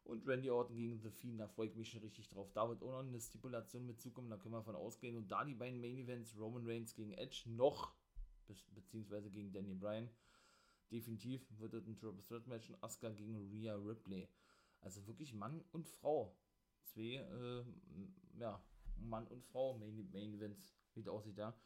[0.06, 2.51] Und Randy Orton gegen The Fiend, da freue ich mich schon richtig drauf.
[2.53, 5.18] Da wird auch noch eine Stipulation mit zukommen, da können wir von ausgehen.
[5.18, 7.93] Und da die beiden Main Events, Roman Reigns gegen Edge, noch,
[8.45, 10.10] be beziehungsweise gegen Daniel Bryan,
[10.91, 14.30] definitiv wird es ein Triple Threat Match und Asuka gegen Rhea Ripley.
[14.82, 16.38] Also wirklich Mann und Frau
[16.84, 17.64] zwei, äh,
[18.39, 18.62] ja,
[18.97, 21.58] Mann und Frau Main, Main Events, wie es aussieht da.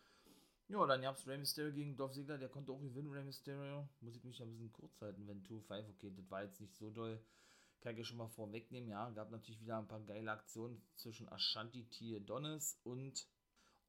[0.67, 3.89] Ja, dann gab es Rey Mysterio gegen Dolph Ziggler, der konnte auch gewinnen, Rey Mysterio.
[4.01, 6.91] Muss ich mich ein bisschen kurz halten, wenn 2-5, okay, das war jetzt nicht so
[6.91, 7.19] doll.
[7.82, 9.09] Kann ich schon mal vorwegnehmen, ja.
[9.11, 12.19] Gab natürlich wieder ein paar geile Aktionen zwischen Ashanti T.
[12.19, 13.27] Donis und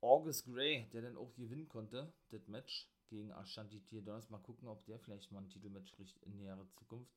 [0.01, 4.01] August Gray, der dann auch gewinnen konnte, das Match gegen Ashanti T.
[4.01, 4.31] Donis.
[4.31, 7.13] Mal gucken, ob der vielleicht mal ein Titelmatch kriegt in näherer Zukunft.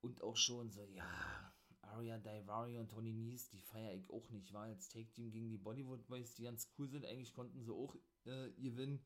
[0.00, 1.52] Und auch schon so, ja,
[1.82, 4.52] Aria Daivari und Tony Nies, die feiere ich auch nicht.
[4.52, 7.04] War als Take-Team gegen die Bollywood Boys, die ganz cool sind.
[7.04, 7.94] Eigentlich konnten sie auch
[8.24, 9.04] äh, gewinnen.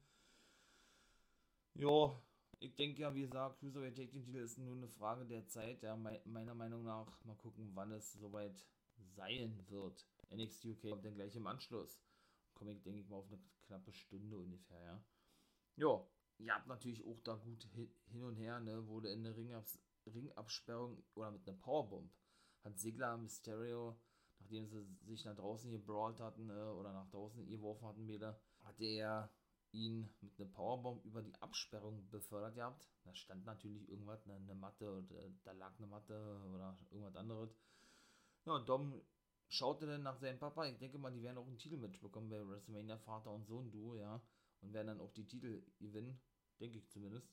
[1.75, 2.19] Ja,
[2.65, 5.83] ich denke ja, wie gesagt, Cruiserweight Take Team Titel ist nur eine Frage der Zeit.
[5.83, 8.65] Ja, me meiner Meinung nach, mal gucken, wann es soweit
[8.97, 10.07] sein wird.
[10.31, 12.01] NXT UK kommt dann gleich im Anschluss.
[12.55, 15.05] Komme ich, denke ich mal, auf eine knappe Stunde ungefähr, ja.
[15.77, 16.07] Ja,
[16.39, 17.69] ihr habt natürlich auch da gut
[18.07, 22.13] hin und her, ne, wurde in der Ringabs Ringabsperrung oder mit einer Powerbomb
[22.65, 23.99] hat Sigler Mysterio,
[24.39, 28.81] nachdem sie sich nach draußen gebrawlt hatten äh, oder nach draußen geworfen hatten, Meter, hat
[28.81, 29.31] er
[29.75, 32.89] ihn mit einer Powerbomb über die Absperrung befördert gehabt.
[33.05, 37.51] Da stand natürlich irgendwas, eine, eine Matte, oder, da lag eine Matte oder irgendwas anderes.
[38.47, 39.03] Ja, Dom
[39.49, 40.67] schaute dann nach seinem Papa.
[40.67, 43.97] Ich denke mal, die werden auch ein Titelmatch bekommen bei WrestleMania Vater und Sohn Duo,
[43.97, 44.23] ja.
[44.61, 46.21] Und werden dann auch die Titel gewinnen.
[46.61, 47.29] Denke ich zumindest.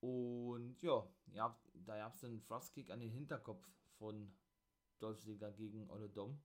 [0.00, 3.66] Und ja, ja da gab es einen Frostkick an den Hinterkopf
[3.98, 4.34] von
[4.98, 6.42] Dolph Ziggler gegen Olle Dom.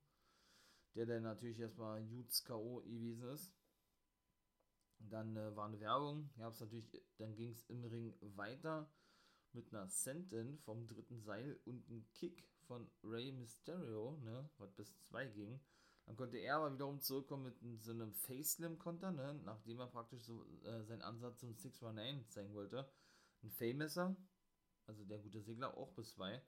[0.95, 2.81] Der dann natürlich erstmal Jutes K.O.
[2.81, 3.58] gewesen ist.
[4.99, 6.29] Dann äh, war eine Werbung.
[6.37, 8.91] Gab's natürlich, dann ging es im Ring weiter
[9.53, 14.95] mit einer Sentin vom dritten Seil und einem Kick von Rey Mysterio, ne, was bis
[15.01, 15.59] zwei ging.
[16.05, 20.45] Dann konnte er aber wiederum zurückkommen mit so einem Face-Slim-Konter, ne, nachdem er praktisch so
[20.63, 22.89] äh, seinen Ansatz zum 619 zeigen wollte.
[23.41, 24.15] Ein Fame-Messer,
[24.85, 26.41] also der gute Segler, auch bis zwei.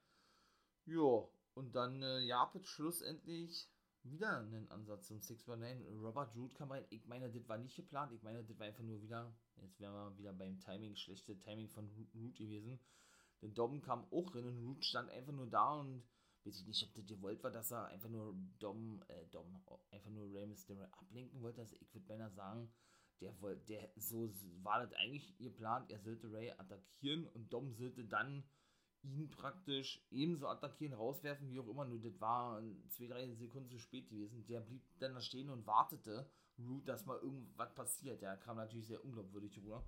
[0.85, 3.69] Ja, und dann äh, Japet schlussendlich
[4.03, 5.99] wieder einen Ansatz zum 619.
[5.99, 6.85] Robert Root kam rein.
[6.89, 8.11] Ich meine, das war nicht geplant.
[8.13, 11.69] Ich meine, das war einfach nur wieder, jetzt wären wir wieder beim Timing, schlechte Timing
[11.69, 12.79] von Root gewesen.
[13.41, 16.03] Denn Dom kam auch rein und Root stand einfach nur da und
[16.43, 20.09] weiß ich nicht, ob das gewollt war, dass er einfach nur Dom, äh, Dom, einfach
[20.09, 21.61] nur Rey Mysterio ablenken wollte.
[21.61, 22.71] Also ich würde beinahe sagen,
[23.19, 24.33] der wollte, der, so
[24.63, 25.91] war das eigentlich geplant.
[25.91, 28.43] Er sollte Ray attackieren und Dom sollte dann
[29.03, 31.85] ihn praktisch ebenso attackieren, rauswerfen, wie auch immer.
[31.85, 34.45] Nur das war zwei, drei Sekunden zu spät gewesen.
[34.47, 36.29] Der blieb dann da stehen und wartete,
[36.59, 38.21] Root, dass mal irgendwas passiert.
[38.21, 39.83] Der kam natürlich sehr unglaubwürdig rüber.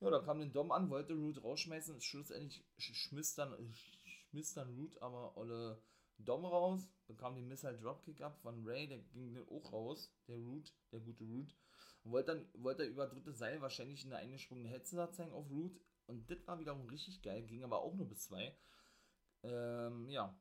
[0.00, 2.00] Ja, da kam den Dom an, wollte Root rausschmeißen.
[2.00, 5.82] Schlussendlich schmiss dann, schmiss dann Root aber alle
[6.18, 10.36] Dom raus, bekam den Missile Dropkick ab von Ray, der ging dann auch raus, der
[10.36, 11.54] Root, der gute Root.
[12.02, 15.80] Und wollte dann, wollte er über dritte Seil wahrscheinlich eine eingesprungene Hetze zeigen auf Root.
[16.08, 18.56] Und das war wiederum richtig geil, ging aber auch nur bis zwei.
[19.42, 20.34] Ähm, ja,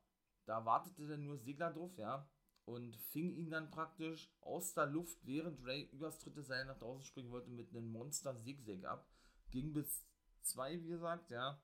[0.46, 2.28] da wartete dann nur Segler drauf, ja.
[2.64, 7.04] Und fing ihn dann praktisch aus der Luft, während Ray übers dritte Seil nach draußen
[7.04, 9.08] springen wollte, mit einem Monster-Zigzag ab.
[9.52, 10.06] Ging bis
[10.42, 11.62] zwei, wie gesagt, ja.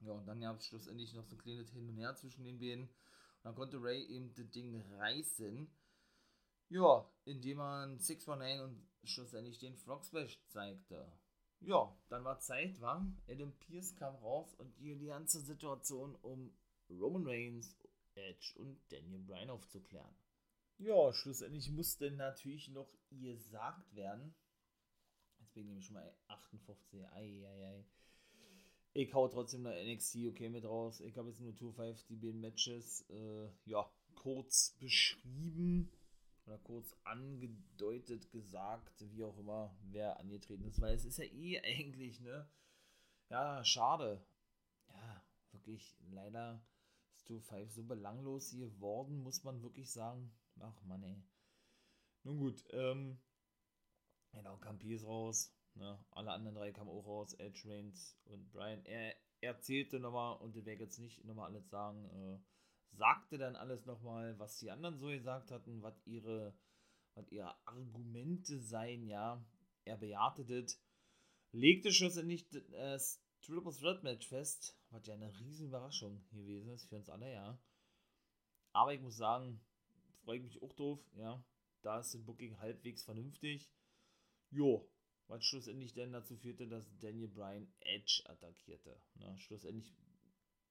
[0.00, 2.58] Ja, und dann gab es schlussendlich noch so ein kleines Hin und Her zwischen den
[2.58, 2.84] beiden.
[2.84, 5.70] Und dann konnte Ray eben das Ding reißen.
[6.68, 11.10] Ja, indem man 619 und schlussendlich den Frog Splash zeigte.
[11.66, 13.06] Ja, dann war Zeit, war.
[13.26, 16.52] Adam Pierce kam raus und die, die ganze Situation um
[16.90, 17.74] Roman Reigns,
[18.14, 20.14] Edge und Daniel Bryan aufzuklären.
[20.78, 24.34] Ja, schlussendlich musste natürlich noch gesagt werden.
[25.38, 27.06] Jetzt bin ich nämlich schon mal 58.
[27.12, 27.84] Ei, ei, ei.
[28.92, 31.00] Ich hau trotzdem noch NXT okay mit raus.
[31.00, 35.90] Ich habe jetzt nur 2-5 die beiden Matches äh, ja, kurz beschrieben
[36.46, 41.60] oder kurz angedeutet, gesagt, wie auch immer, wer angetreten ist, weil es ist ja eh
[41.64, 42.48] eigentlich, ne?
[43.30, 44.24] Ja, schade.
[44.88, 46.62] Ja, wirklich, leider
[47.14, 50.30] ist 2-5 so belanglos geworden, muss man wirklich sagen.
[50.60, 51.22] Ach man, ey.
[52.22, 53.18] Nun gut, ähm,
[54.32, 55.54] genau, Campi ist raus.
[55.74, 55.98] Ne?
[56.10, 58.84] Alle anderen drei kamen auch raus, Edge, Reigns und Brian.
[58.84, 62.38] Er erzählte nochmal, und ich werde jetzt nicht nochmal alles sagen, äh,
[62.96, 66.56] sagte dann alles nochmal, was die anderen so gesagt hatten, was ihre,
[67.14, 69.44] was ihre Argumente seien, ja.
[69.84, 70.80] Er bejahte das,
[71.52, 76.88] legte schlussendlich das äh, Triple Threat Match fest, was ja eine riesen Überraschung gewesen ist
[76.88, 77.58] für uns alle, ja.
[78.72, 79.60] Aber ich muss sagen,
[80.24, 81.44] freue ich mich auch drauf, ja.
[81.82, 83.70] Da ist das Booking halbwegs vernünftig.
[84.50, 84.88] Jo,
[85.26, 88.98] was schlussendlich dann dazu führte, dass Daniel Bryan Edge attackierte.
[89.16, 89.36] Ne?
[89.38, 89.94] Schlussendlich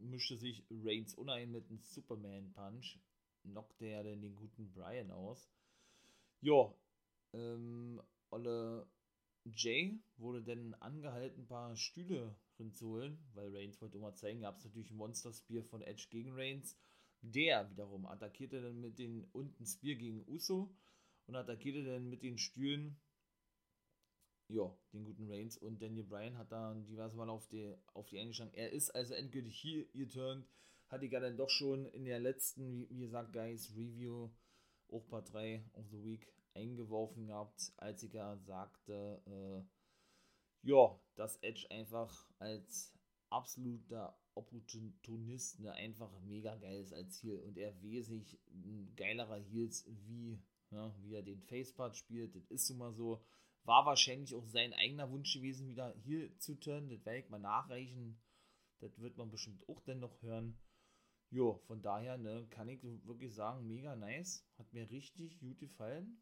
[0.04, 3.00] mischte sich Reigns unein mit einem Superman-Punch,
[3.42, 5.50] knockte er dann den guten Brian aus.
[6.42, 6.74] Ja,
[7.34, 8.88] ähm, Olle
[9.46, 12.36] Jay wurde dann angehalten, ein paar Stühle
[12.82, 16.32] holen, weil Reigns wollte immer zeigen, gab es natürlich ein Monster Spear von Edge gegen
[16.34, 16.78] Reigns.
[17.22, 20.74] Der wiederum attackierte dann mit den unten Spear gegen Uso
[21.26, 23.00] und attackierte dann mit den Stühlen
[24.48, 28.20] ja, den guten Reigns und Daniel Bryan hat dann diverse Mal auf die, auf die
[28.20, 28.54] eingeschlagen.
[28.54, 30.48] Er ist also endgültig hier geturnt.
[31.02, 34.30] Ich ja dann doch schon in der letzten, wie, wie gesagt, Guys, Review,
[34.90, 41.38] auch Part 3 of the Week eingeworfen gehabt, als ich ja sagte, äh, ja, dass
[41.38, 42.94] Edge einfach als
[43.30, 49.86] absoluter Opportunist ne, einfach mega geil ist als Heel und er wesentlich ein geilerer Heels
[49.88, 50.40] wie,
[50.72, 52.36] ja, wie er den Facepart spielt.
[52.36, 53.24] Das ist nun mal so.
[53.66, 56.90] War wahrscheinlich auch sein eigener Wunsch gewesen, wieder hier zu turnen.
[56.90, 58.22] Das werde ich mal nachreichen.
[58.80, 60.58] Das wird man bestimmt auch dann noch hören.
[61.30, 64.46] Jo, von daher ne, kann ich wirklich sagen, mega nice.
[64.58, 66.22] Hat mir richtig gut gefallen.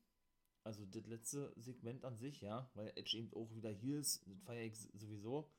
[0.64, 4.39] Also das letzte Segment an sich, ja, weil Edge eben auch wieder hier ist, das
[4.44, 5.50] feiere ich sowieso.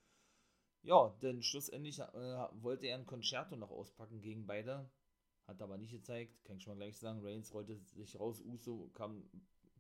[0.83, 4.89] Ja, denn schlussendlich äh, wollte er ein Concerto noch auspacken gegen beide.
[5.47, 7.21] Hat aber nicht gezeigt, kann ich schon mal gleich sagen.
[7.25, 9.29] Reigns rollte sich raus, Uso kam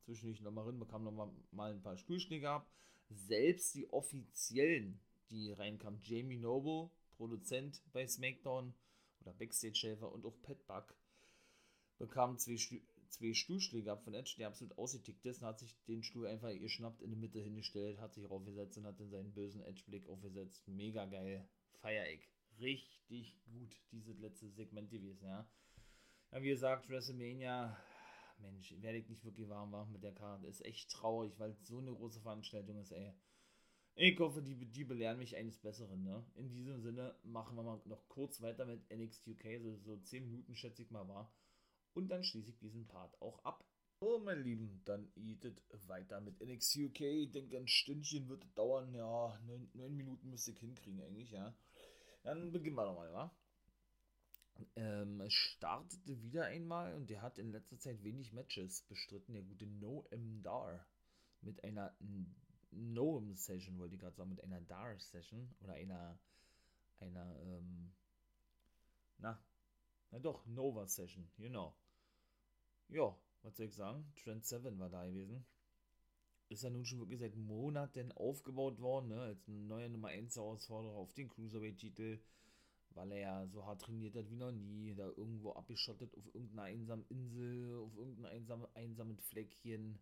[0.04, 2.70] zwischendurch nochmal rein, bekam nochmal mal ein paar Stuhlschläge ab.
[3.08, 5.00] Selbst die offiziellen,
[5.30, 8.74] die reinkamen, Jamie Noble, Produzent bei SmackDown
[9.20, 10.94] oder Backstage-Helfer und auch Pat Buck
[11.98, 12.76] bekam zwei, Stu
[13.10, 16.50] zwei Stuhlschläge ab von Edge, der absolut ausgetickt ist und hat sich den Stuhl einfach
[16.50, 20.66] geschnappt, in die Mitte hingestellt, hat sich raufgesetzt und hat dann seinen bösen Edge-Blick aufgesetzt.
[20.66, 21.46] Mega geil.
[21.80, 22.28] Feier ich.
[22.58, 25.46] Richtig gut, dieses letzte Segment gewesen, ja.
[26.32, 27.76] Ja, wie gesagt, WrestleMania,
[28.42, 30.46] Mensch, werde ich nicht wirklich warm machen mit der Karte.
[30.46, 33.14] Ist echt traurig, weil es so eine große Veranstaltung ist, ey.
[33.94, 36.24] Ich hoffe, die, die belehren mich eines Besseren, ne?
[36.34, 40.24] In diesem Sinne machen wir mal noch kurz weiter mit NXT UK, so, so 10
[40.24, 41.32] Minuten schätze ich mal war.
[41.94, 43.64] Und dann schließe ich diesen Part auch ab.
[44.00, 47.00] So, meine Lieben, dann eatet weiter mit NXT UK.
[47.02, 48.94] Ich denke, ein Stündchen wird es dauern.
[48.94, 49.38] Ja,
[49.74, 51.54] 9 Minuten müsste ich hinkriegen, eigentlich, ja.
[52.22, 53.36] Dann beginnen wir nochmal, wa?
[54.76, 59.66] Ähm, startete wieder einmal und der hat in letzter Zeit wenig Matches bestritten, der gute
[59.66, 60.86] Noam Dar.
[61.40, 61.94] Mit einer
[62.70, 66.18] Noam Session, wollte ich gerade sagen, mit einer Dar Session oder einer,
[67.00, 67.92] einer, ähm,
[69.18, 69.42] na,
[70.10, 71.76] na doch, Nova Session, genau.
[72.88, 74.12] Ja, was soll ich sagen?
[74.16, 75.44] Trend 7 war da gewesen.
[76.48, 79.20] Ist ja nun schon wirklich seit Monaten aufgebaut worden, ne?
[79.20, 82.20] als neue Nummer 1 Herausforderer auf den Cruiserweight-Titel,
[82.94, 86.64] weil er ja so hart trainiert hat wie noch nie, da irgendwo abgeschottet auf irgendeiner
[86.64, 89.98] einsamen Insel, auf irgendeinem einsam, einsamen Fleckchen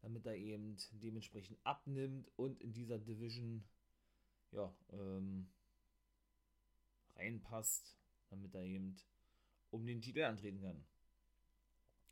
[0.00, 3.64] damit er eben dementsprechend abnimmt und in dieser Division
[4.52, 5.48] ja, ähm,
[7.16, 7.96] reinpasst,
[8.30, 8.96] damit er eben
[9.70, 10.84] um den Titel antreten kann.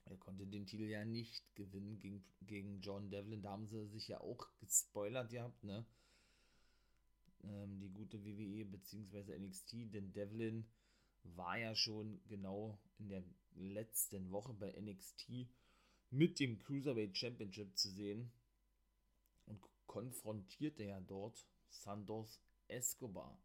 [0.04, 3.42] Er konnte den Titel ja nicht gewinnen gegen, gegen John Devlin.
[3.42, 5.84] Da haben sie sich ja auch gespoilert gehabt, ne?
[7.48, 9.38] Ähm, die gute WWE bzw.
[9.38, 10.66] NXT, denn Devlin
[11.22, 13.22] war ja schon genau in der
[13.54, 15.48] letzten Woche bei NXT
[16.10, 18.30] mit dem Cruiserweight Championship zu sehen
[19.46, 23.38] und konfrontierte ja dort Santos Escobar.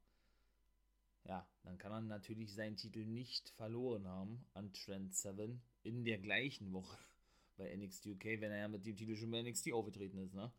[1.25, 6.17] Ja, dann kann er natürlich seinen Titel nicht verloren haben an Trent Seven in der
[6.17, 6.97] gleichen Woche
[7.57, 10.51] bei NXT UK, wenn er ja mit dem Titel schon bei NXT aufgetreten ist, ne?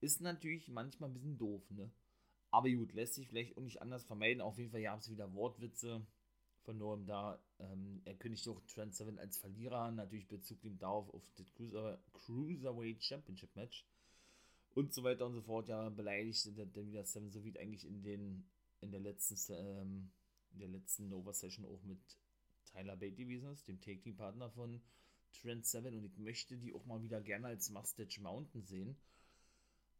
[0.00, 1.90] Ist natürlich manchmal ein bisschen doof, ne?
[2.50, 4.40] Aber gut, lässt sich vielleicht auch nicht anders vermeiden.
[4.40, 6.06] Auf jeden Fall gab es wieder Wortwitze
[6.66, 7.38] von Noam da.
[7.58, 11.52] Ähm, er kündigt auch Trent Seven als Verlierer an, natürlich Bezug nimmt darauf auf das
[11.54, 13.86] Cruiser, Cruiserweight Championship Match
[14.74, 15.68] und so weiter und so fort.
[15.68, 18.44] Ja, beleidigte dann wieder Seven so wie eigentlich in den
[18.80, 20.10] in der letzten ähm,
[20.52, 22.00] in der letzten Nova Session auch mit
[22.72, 24.80] Tyler Bate gewesen ist, dem Team Partner von
[25.32, 28.96] Trent Seven und ich möchte die auch mal wieder gerne als Mustache Mountain sehen.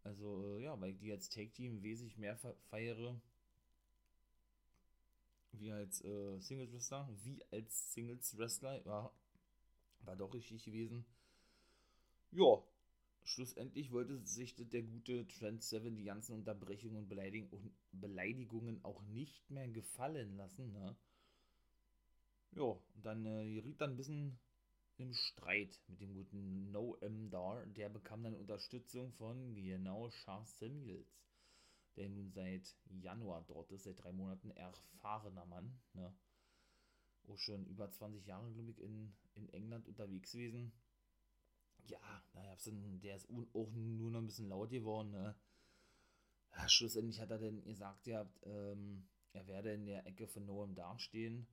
[0.07, 2.37] Also äh, ja, weil ich die als Take Team wesentlich mehr
[2.71, 3.21] feiere
[5.53, 9.11] wie als äh, Singles Wrestler, wie als Singles Wrestler, ja,
[10.01, 11.05] war doch richtig gewesen.
[12.31, 12.63] Ja,
[13.25, 17.09] schlussendlich wollte sich der gute Trent Seven die ganzen Unterbrechungen und
[17.93, 20.73] Beleidigungen auch nicht mehr gefallen lassen.
[20.73, 20.95] Ne?
[22.53, 24.39] Ja, und dann äh, geriet dann ein bisschen
[24.99, 27.65] im Streit mit dem guten No M Dar.
[27.67, 31.17] Der bekam dann Unterstützung von genau Charles Samuels
[31.97, 35.79] der nun seit Januar dort ist, seit drei Monaten erfahrener Mann.
[35.95, 36.15] Ne?
[37.29, 40.73] Auch schon über 20 Jahre, glaube ich, in, in England unterwegs gewesen.
[41.87, 45.11] Ja, naja, der ist auch nur noch ein bisschen laut geworden.
[45.11, 45.35] Ne?
[46.53, 50.47] Ja, schlussendlich hat er dann gesagt, ihr habt, ähm, er werde in der Ecke von
[50.47, 51.47] Noam dastehen.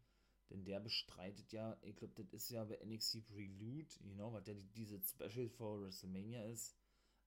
[0.49, 4.45] Denn der bestreitet ja, ich glaube, das ist ja bei NXT Prelude, you know, was
[4.47, 6.75] ja diese Special for WrestleMania ist,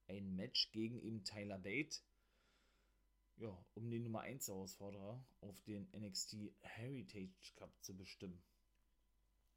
[0.08, 2.00] ein Match gegen eben Tyler Bate
[3.38, 8.42] ja, um den Nummer 1 Herausforderer auf den NXT Heritage Cup zu bestimmen.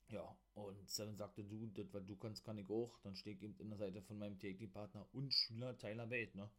[0.09, 2.97] Ja, und Seven sagte, du, das, was du kannst, kann ich auch.
[3.03, 6.49] Dann stehe ich eben in der Seite von meinem TXT-Partner und Schüler Tyler Bate, ne?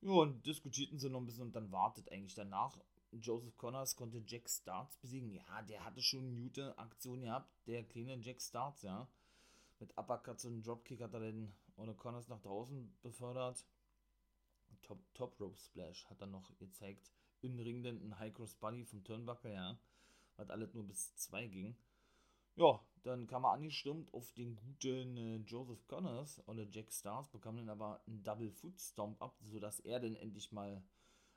[0.00, 2.78] Ja, und diskutierten sie noch ein bisschen und dann wartet eigentlich danach.
[3.20, 5.30] Joseph Connors konnte Jack Starts besiegen.
[5.30, 9.08] Ja, der hatte schon eine gute Aktion gehabt, der kleine Jack Starts, ja.
[9.78, 13.64] Mit Uppercuts und Dropkick hat er den ohne Connors nach draußen befördert.
[14.82, 17.10] Top, Top Rope Splash hat er noch gezeigt.
[17.40, 19.78] In Ring denn ein High Cross Buddy vom Turnbuckle, ja.
[20.36, 21.76] Was alles nur bis 2 ging.
[22.56, 27.56] Ja, dann kam er angestürmt auf den guten äh, Joseph Connors oder Jack Stars, bekam
[27.56, 30.82] dann aber einen Double Foot Stomp ab, sodass er dann endlich mal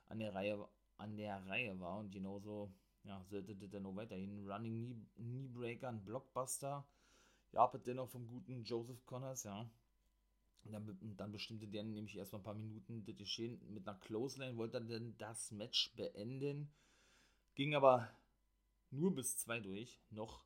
[0.06, 0.68] an der Reihe,
[0.98, 2.72] an der Reihe war und genauso,
[3.04, 4.46] ja, sollte das dann noch weiterhin.
[4.48, 6.86] Running Knee, Knee Breaker, ein Blockbuster.
[7.52, 9.70] Ja, aber dennoch vom guten Joseph Connors, ja.
[10.64, 14.74] Dann, dann bestimmte der nämlich erstmal ein paar Minuten das Geschehen mit einer Clothesline, wollte
[14.74, 16.70] dann denn das Match beenden.
[17.54, 18.10] Ging aber
[18.90, 20.44] nur bis zwei durch, noch.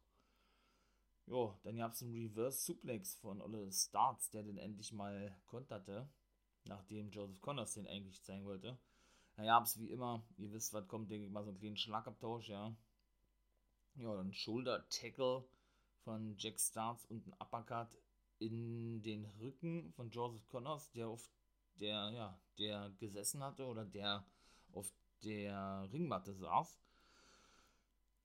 [1.26, 6.08] Jo, dann gab es einen Reverse Suplex von Olle Starts, der den endlich mal konterte,
[6.64, 8.78] nachdem Joseph Connors den eigentlich zeigen wollte.
[9.44, 12.74] Es wie immer, ihr wisst, was kommt, denke ich mal, so einen kleinen Schlagabtausch, ja.
[13.96, 15.44] Ja, dann Shoulder Tackle
[16.04, 17.98] von Jack Starks und ein Uppercut
[18.38, 21.30] in den Rücken von Joseph Connors, der auf
[21.74, 24.24] der, ja, der gesessen hatte oder der
[24.72, 26.80] auf der Ringmatte saß.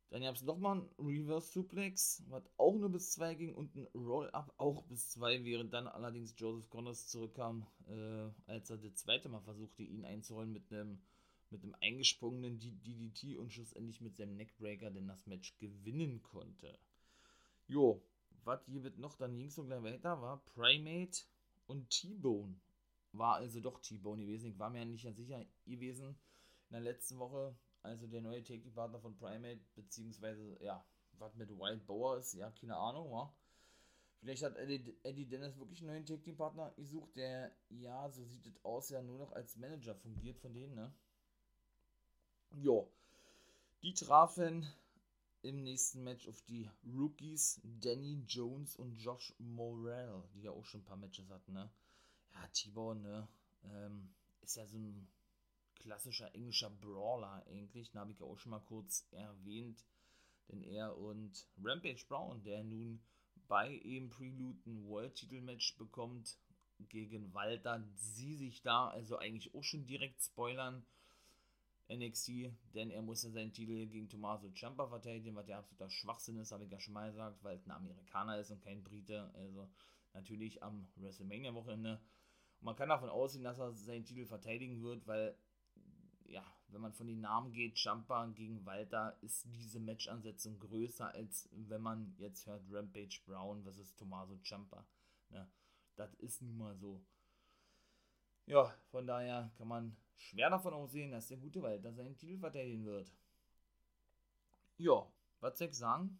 [0.09, 3.87] Dann gab es nochmal ein Reverse Suplex, was auch nur bis 2 ging und ein
[3.93, 9.27] Roll-Up auch bis 2, während dann allerdings Joseph Connors zurückkam, äh, als er das zweite
[9.27, 10.99] Mal versuchte, ihn einzurollen mit einem
[11.49, 16.77] mit eingesprungenen DDT und schlussendlich mit seinem Neckbreaker denn das Match gewinnen konnte.
[17.67, 18.01] Jo,
[18.43, 21.23] was hier wird noch, dann es so gleich weiter, war Primate
[21.67, 22.55] und T-Bone.
[23.13, 24.51] War also doch T-Bone gewesen.
[24.51, 26.17] Ich war mir ja nicht ganz sicher gewesen
[26.69, 31.85] in der letzten Woche, also der neue Take-Partner von Primate, beziehungsweise, ja, was mit Wild
[31.85, 33.33] Boar ist, ja, keine Ahnung, wa?
[34.19, 38.63] Vielleicht hat Eddie, Eddie Dennis wirklich einen neuen Take-Partner gesucht, der, ja, so sieht es
[38.63, 40.93] aus, ja nur noch als Manager fungiert von denen, ne?
[42.51, 42.91] Jo.
[43.83, 44.65] Die trafen
[45.43, 50.81] im nächsten Match auf die Rookies Danny Jones und Josh Morrell, die ja auch schon
[50.81, 51.69] ein paar Matches hatten, ne?
[52.33, 53.27] Ja, Tibor, ne?
[53.63, 54.09] Ähm,
[54.41, 55.07] ist ja so ein
[55.79, 57.91] klassischer englischer Brawler eigentlich.
[57.91, 59.85] Da habe ich ja auch schon mal kurz erwähnt.
[60.49, 63.01] Denn er und Rampage Brown, der nun
[63.47, 66.37] bei ihm Prelude ein World-Titel-Match bekommt
[66.89, 70.85] gegen Walter, sie sich da also eigentlich auch schon direkt spoilern
[71.89, 76.51] NXT, denn er musste seinen Titel gegen Tommaso Ciampa verteidigen, was ja absoluter Schwachsinn ist,
[76.51, 79.31] habe ich ja schon mal gesagt, weil es ein Amerikaner ist und kein Brite.
[79.35, 79.69] Also
[80.13, 82.01] natürlich am WrestleMania-Wochenende.
[82.59, 85.37] Man kann davon ausgehen, dass er seinen Titel verteidigen wird, weil,
[86.27, 91.49] ja, wenn man von den Namen geht, Ciampa gegen Walter, ist diese Matchansetzung größer, als
[91.51, 94.85] wenn man jetzt hört Rampage Brown versus Tommaso Ciampa.
[95.29, 95.49] Ne?
[95.95, 97.01] Das ist nun mal so.
[98.45, 102.85] Ja, von daher kann man schwer davon aussehen, dass der gute Walter seinen Titel verteidigen
[102.85, 103.11] wird.
[104.77, 106.19] Ja, was soll ich sagen?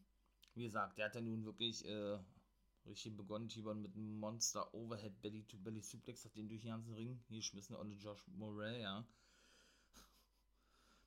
[0.55, 2.18] Wie gesagt, der hat ja nun wirklich äh,
[2.86, 6.72] richtig begonnen, Tibon mit einem Monster Overhead Belly to Belly Suplex, hat den durch den
[6.72, 9.05] ganzen Ring geschmissen, ohne Josh Morell, ja.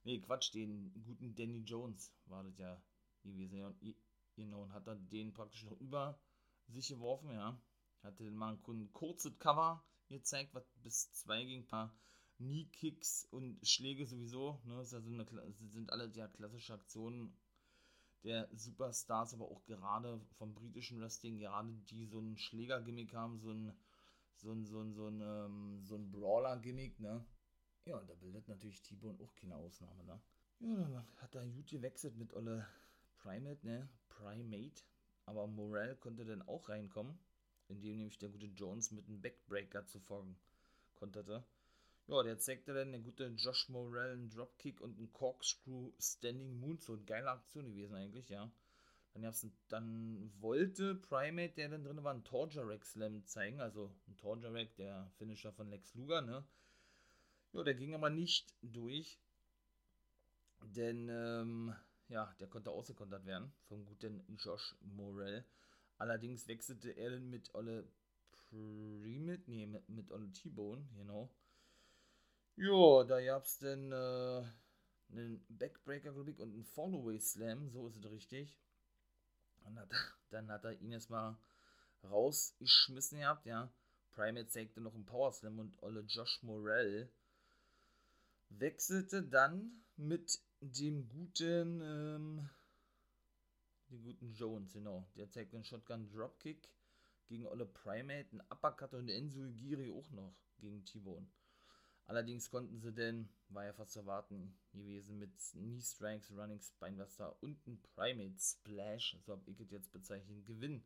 [0.04, 2.82] Nee, Quatsch, den guten Danny Jones war das ja
[3.22, 3.74] gewesen, ja.
[4.36, 6.18] Genau, und hat dann den praktisch noch über
[6.68, 7.60] sich geworfen, ja.
[8.02, 11.94] Hatte mal ein kurzes Cover gezeigt, was bis zwei ging, ein paar
[12.38, 14.60] Knee-Kicks und Schläge sowieso.
[14.64, 14.76] Ne?
[14.76, 17.36] Das, eine, sind alle ja klassische Aktionen
[18.24, 23.50] der Superstars, aber auch gerade vom britischen Wrestling, gerade die so ein Schläger-Gimmick haben, so
[23.50, 23.72] ein,
[24.36, 27.24] so ein, so ein, so ein, ähm, so ein Brawler-Gimmick, ne?
[27.84, 30.20] Ja, und da bildet natürlich T-Bone auch keine Ausnahme, ne?
[30.60, 32.66] Ja, dann hat er gut gewechselt mit Olle
[33.16, 33.88] Primate, ne?
[34.08, 34.82] Primate.
[35.26, 37.18] Aber Morel konnte dann auch reinkommen,
[37.68, 40.36] indem nämlich der gute Jones mit einem Backbreaker zufolgen
[40.94, 41.44] konterte.
[42.06, 47.06] Ja, der zeigte dann der gute Josh Morell einen Dropkick und einen Corkscrew Standing Moonsault.
[47.06, 48.50] Geile Aktion gewesen eigentlich, ja.
[49.12, 53.60] Dann, gab's, dann wollte Primate, der dann drin war, einen Torjarek Slam zeigen.
[53.60, 56.44] Also ein Torjarek, der Finisher von Lex Luger, ne.
[57.52, 59.18] Ja, der ging aber nicht durch.
[60.62, 61.74] Denn, ähm,
[62.08, 65.44] ja, der konnte ausgekontert werden vom guten Josh Morell.
[65.98, 67.86] Allerdings wechselte er dann mit Olle
[68.30, 71.30] Primate, nee, mit, mit Olle T-Bone, genau.
[72.56, 74.44] Ja, da gab's dann äh,
[75.10, 78.58] einen Backbreaker, glaube und einen Followaway Slam, so ist es richtig.
[79.64, 79.90] Und hat,
[80.30, 81.36] dann hat er ihn erstmal
[82.04, 83.72] rausgeschmissen gehabt, ja.
[84.12, 87.10] Primate zeigte noch einen Power Slam und Olle Josh Morell
[88.50, 92.50] wechselte dann mit dem guten, ähm,
[93.88, 95.08] den guten Jones, genau.
[95.16, 96.68] Der zeigte einen Shotgun Dropkick
[97.26, 101.26] gegen Olle Primate, einen Uppercut und Enzo Giri auch noch gegen T-Bone.
[102.06, 107.40] Allerdings konnten sie denn, war ja fast zu erwarten gewesen, mit Knee Strikes, Running Spinebuster
[107.40, 110.84] und ein Primate Splash, so habe ich es jetzt bezeichnet, gewinnen.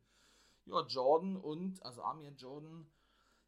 [0.67, 2.87] Ja, Jordan und, also Amir Jordan,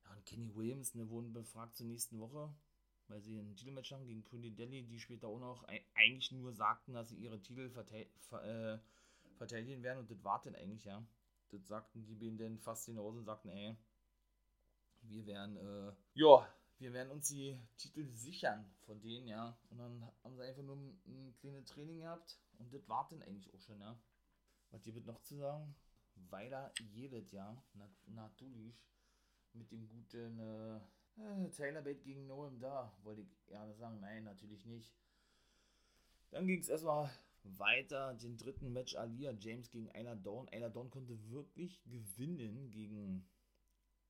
[0.04, 2.50] ja, und Kenny Williams, ne, wurden befragt zur nächsten Woche,
[3.08, 6.92] weil sie ein Titelmatch haben gegen Pretty Delhi, die später auch noch eigentlich nur sagten,
[6.92, 8.78] dass sie ihre Titel äh,
[9.36, 11.04] verteidigen werden und das war denn eigentlich, ja.
[11.50, 13.76] Das sagten die beiden dann fast hinaus und sagten, ey,
[15.02, 16.48] wir werden, äh, ja,
[16.78, 19.56] wir werden uns die Titel sichern von denen, ja.
[19.70, 23.22] Und dann haben sie einfach nur ein, ein kleines Training gehabt und das war dann
[23.22, 23.96] eigentlich auch schon, ja.
[24.70, 25.74] Was wird noch zu sagen?
[26.30, 27.62] Weiter jedes Jahr,
[28.06, 28.74] natürlich,
[29.52, 30.80] mit dem guten äh,
[31.18, 34.00] äh, Taylor Bate gegen Noam da, wollte ich gerne sagen.
[34.00, 34.94] Nein, natürlich nicht.
[36.30, 37.10] Dann ging es erstmal
[37.44, 40.48] weiter, den dritten Match Alia James gegen Ayla Dawn.
[40.48, 43.26] Ayla Dawn konnte wirklich gewinnen gegen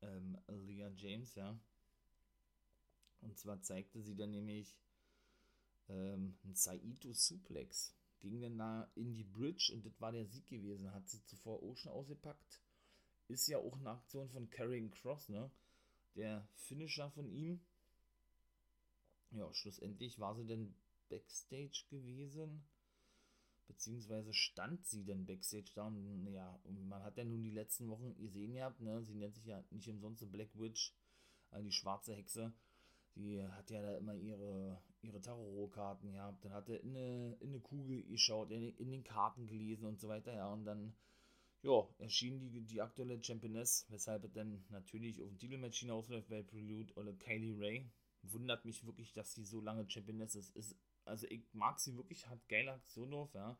[0.02, 1.58] ähm, Alia James, ja.
[3.20, 4.78] Und zwar zeigte sie dann nämlich
[5.88, 7.94] ähm, einen Saito Suplex.
[8.20, 10.92] ging dann da in die Bridge und das war der Sieg gewesen.
[10.92, 12.60] Hat sie zuvor schon ausgepackt.
[13.28, 15.50] Ist ja auch eine Aktion von Carrying Cross, ne?
[16.16, 17.60] Der Finisher von ihm.
[19.30, 20.74] Ja, schlussendlich war sie dann
[21.08, 22.64] Backstage gewesen.
[23.66, 28.16] Beziehungsweise stand sie denn Backstage da und ja, man hat ja nun die letzten Wochen
[28.16, 29.02] gesehen gehabt, ne?
[29.02, 30.94] Sie nennt sich ja nicht umsonst Black Witch,
[31.50, 32.54] also die schwarze Hexe
[33.16, 37.48] die hat ja da immer ihre, ihre Tarotkarten gehabt, dann hat er in eine, in
[37.48, 40.94] eine Kugel geschaut, in, in den Karten gelesen und so weiter, ja, und dann,
[41.62, 46.42] ja, erschien die, die aktuelle Championess, weshalb er dann natürlich auf ein Titelmatch hinausläuft bei
[46.42, 47.90] Prelude oder Kylie Ray.
[48.22, 50.54] Wundert mich wirklich, dass sie so lange Championess ist.
[50.56, 53.58] ist also ich mag sie wirklich, hat geile Aktionen drauf, ja.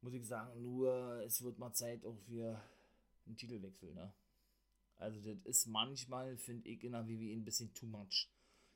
[0.00, 2.60] Muss ich sagen, nur es wird mal Zeit auch für
[3.26, 4.12] einen Titelwechsel, ne?
[4.96, 8.28] Also das ist manchmal, finde ich, in der WWE ein bisschen too much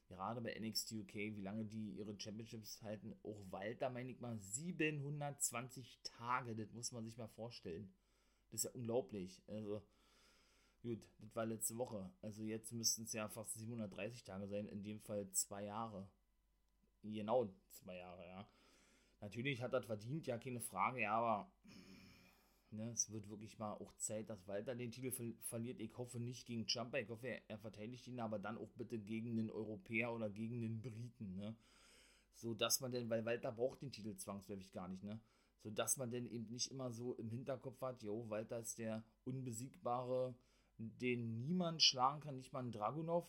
[0.08, 3.14] gerade bei NXT UK, wie lange die ihre Championships halten.
[3.22, 7.92] Auch Walter, meine ich mal, 720 Tage, das muss man sich mal vorstellen.
[8.50, 9.42] Das ist ja unglaublich.
[9.46, 9.82] Also,
[10.82, 12.10] gut, das war letzte Woche.
[12.22, 16.08] Also jetzt müssten es ja fast 730 Tage sein, in dem Fall zwei Jahre.
[17.02, 18.48] Genau zwei Jahre, ja.
[19.20, 21.52] Natürlich hat er verdient, ja, keine Frage, ja, aber
[22.70, 25.80] Ne, es wird wirklich mal auch Zeit, dass Walter den Titel ver verliert.
[25.80, 28.98] Ich hoffe nicht gegen Jumper, ich hoffe, er, er, verteidigt ihn, aber dann auch bitte
[28.98, 31.36] gegen den Europäer oder gegen den Briten.
[31.36, 31.56] Ne?
[32.34, 35.18] So dass man denn, weil Walter braucht den Titel zwangsläufig gar nicht, ne?
[35.62, 39.02] So dass man denn eben nicht immer so im Hinterkopf hat, jo, Walter ist der
[39.24, 40.34] Unbesiegbare,
[40.76, 43.26] den niemand schlagen kann, nicht mal ein Dragunov,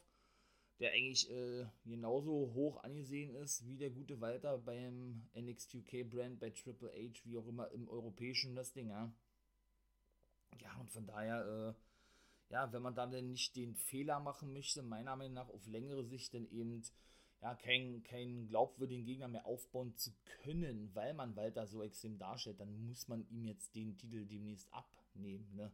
[0.80, 6.40] der eigentlich äh, genauso hoch angesehen ist wie der gute Walter beim NXT UK Brand,
[6.40, 9.12] bei Triple H, wie auch immer im europäischen Wrestling, ja.
[10.58, 11.76] Ja, und von daher,
[12.50, 15.66] äh, ja, wenn man dann denn nicht den Fehler machen möchte, meiner Meinung nach auf
[15.68, 16.84] längere Sicht dann eben
[17.42, 22.60] ja, keinen kein glaubwürdigen Gegner mehr aufbauen zu können, weil man Walter so extrem darstellt,
[22.60, 25.72] dann muss man ihm jetzt den Titel demnächst abnehmen, ne?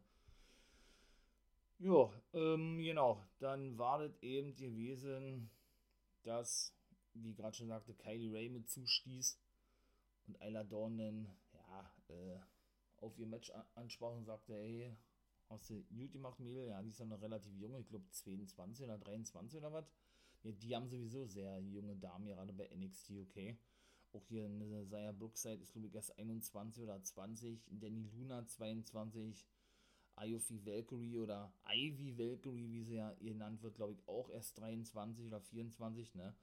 [1.78, 5.50] Ja, ähm, genau, dann war das eben gewesen,
[6.22, 6.72] dass,
[7.12, 9.38] wie gerade schon sagte, Kylie Ray mit zustieß
[10.26, 12.38] und Ayla dann, ja, äh,
[13.06, 14.96] auf ihr Match ansprach und sagte, hey,
[15.48, 16.68] hast du gut gemacht, Mädel?
[16.68, 19.92] Ja, die ist ja noch relativ jung, ich glaube 22 oder 23 oder was.
[20.42, 23.56] Ja, die haben sowieso sehr junge Damen, gerade bei NXT UK.
[24.12, 27.60] Auch hier eine Saya Brookside ist, glaube ich, erst 21 oder 20.
[27.70, 29.46] Danny Luna 22.
[30.18, 35.26] Iofi Valkyrie oder Ivy Valkyrie, wie sie ja genannt wird, glaube ich, auch erst 23
[35.26, 36.34] oder 24, ne?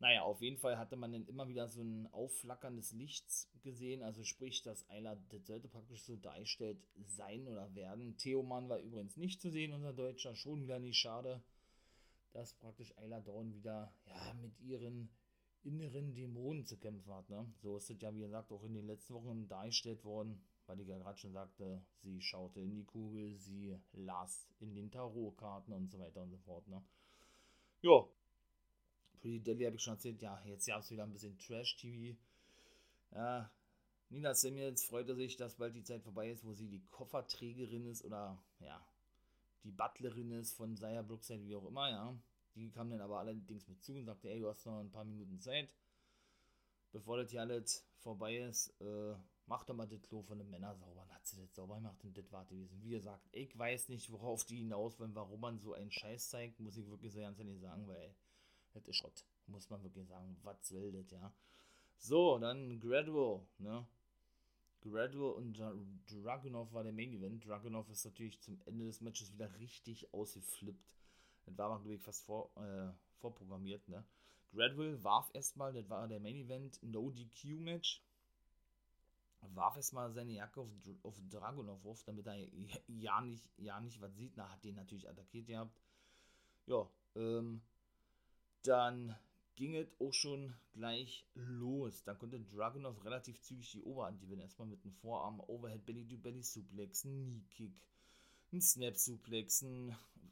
[0.00, 4.02] Naja, auf jeden Fall hatte man dann immer wieder so ein Aufflackern des Lichts gesehen,
[4.02, 8.16] also sprich, dass Ayla das sollte praktisch so dargestellt sein oder werden.
[8.16, 11.42] Theoman war übrigens nicht zu sehen, unser Deutscher, schon wieder nicht schade,
[12.32, 15.10] dass praktisch Ayla Dawn wieder ja, mit ihren
[15.64, 17.28] inneren Dämonen zu kämpfen hat.
[17.28, 17.52] Ne?
[17.60, 20.86] So ist es ja, wie gesagt, auch in den letzten Wochen dargestellt worden, weil ich
[20.86, 25.90] ja gerade schon sagte, sie schaute in die Kugel, sie las in den Tarotkarten und
[25.90, 26.68] so weiter und so fort.
[26.68, 26.80] Ne?
[27.82, 28.06] Ja,
[29.20, 32.16] Pretty Deadly habe ich schon erzählt, ja, jetzt gab es wieder ein bisschen Trash-TV.
[33.12, 33.50] Ja,
[34.10, 38.04] Nina Samuels freute sich, dass bald die Zeit vorbei ist, wo sie die Kofferträgerin ist
[38.04, 38.82] oder, ja,
[39.64, 42.18] die Butlerin ist von Saya Brookside, wie auch immer, ja.
[42.54, 45.04] Die kam dann aber allerdings mit zu und sagte, ey, du hast noch ein paar
[45.04, 45.74] Minuten Zeit.
[46.90, 49.14] Bevor das hier alles vorbei ist, äh,
[49.46, 51.04] mach doch mal das Klo von den Männern sauber.
[51.06, 52.46] Dann hat sie das sauber gemacht und das war.
[52.50, 56.58] Wie gesagt, ich weiß nicht, worauf die hinaus wollen, warum man so einen Scheiß zeigt,
[56.60, 58.14] muss ich wirklich so ganz ehrlich sagen, weil
[58.78, 59.24] das ist Schrott.
[59.46, 60.36] Muss man wirklich sagen.
[60.42, 61.32] Was will das, ja?
[61.98, 63.86] So, dann Gradual, ne?
[64.80, 65.58] Gradual und
[66.06, 67.44] Dragunov war der Main Event.
[67.44, 70.86] Dragunov ist natürlich zum Ende des Matches wieder richtig ausgeflippt.
[71.44, 74.04] Das war, glaube ich, fast vor, äh, vorprogrammiert, ne?
[74.52, 78.02] Gradual warf erstmal, das war der Main Event, No DQ Match.
[79.54, 80.68] Warf erstmal seine Jacke auf,
[81.02, 82.34] auf Dragunov auf, damit er
[82.88, 84.36] ja nicht, ja nicht was sieht.
[84.36, 85.80] Na, hat den natürlich attackiert gehabt.
[86.66, 87.62] Ja, ähm,
[88.68, 89.16] dann
[89.56, 92.04] ging es auch schon gleich los.
[92.04, 94.42] Dann konnte Dragunov relativ zügig die Oberhand gewinnen.
[94.42, 97.72] Erstmal mit einem Vorarm, Overhead, Belly to Belly Suplex, Knee Kick,
[98.52, 99.64] ein Snap Suplex,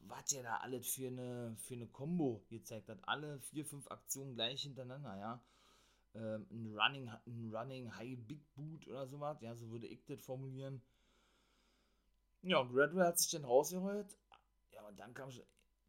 [0.03, 2.99] was ja da alles für eine, für eine Combo gezeigt hat.
[3.03, 5.43] Alle vier, fünf Aktionen gleich hintereinander, ja.
[6.14, 10.20] Ähm, ein, Running, ein Running High Big Boot oder sowas, ja, so würde ich das
[10.22, 10.80] formulieren.
[12.43, 14.16] Ja, Gradwell hat sich dann rausgerollt.
[14.72, 15.45] Ja, und dann kam schon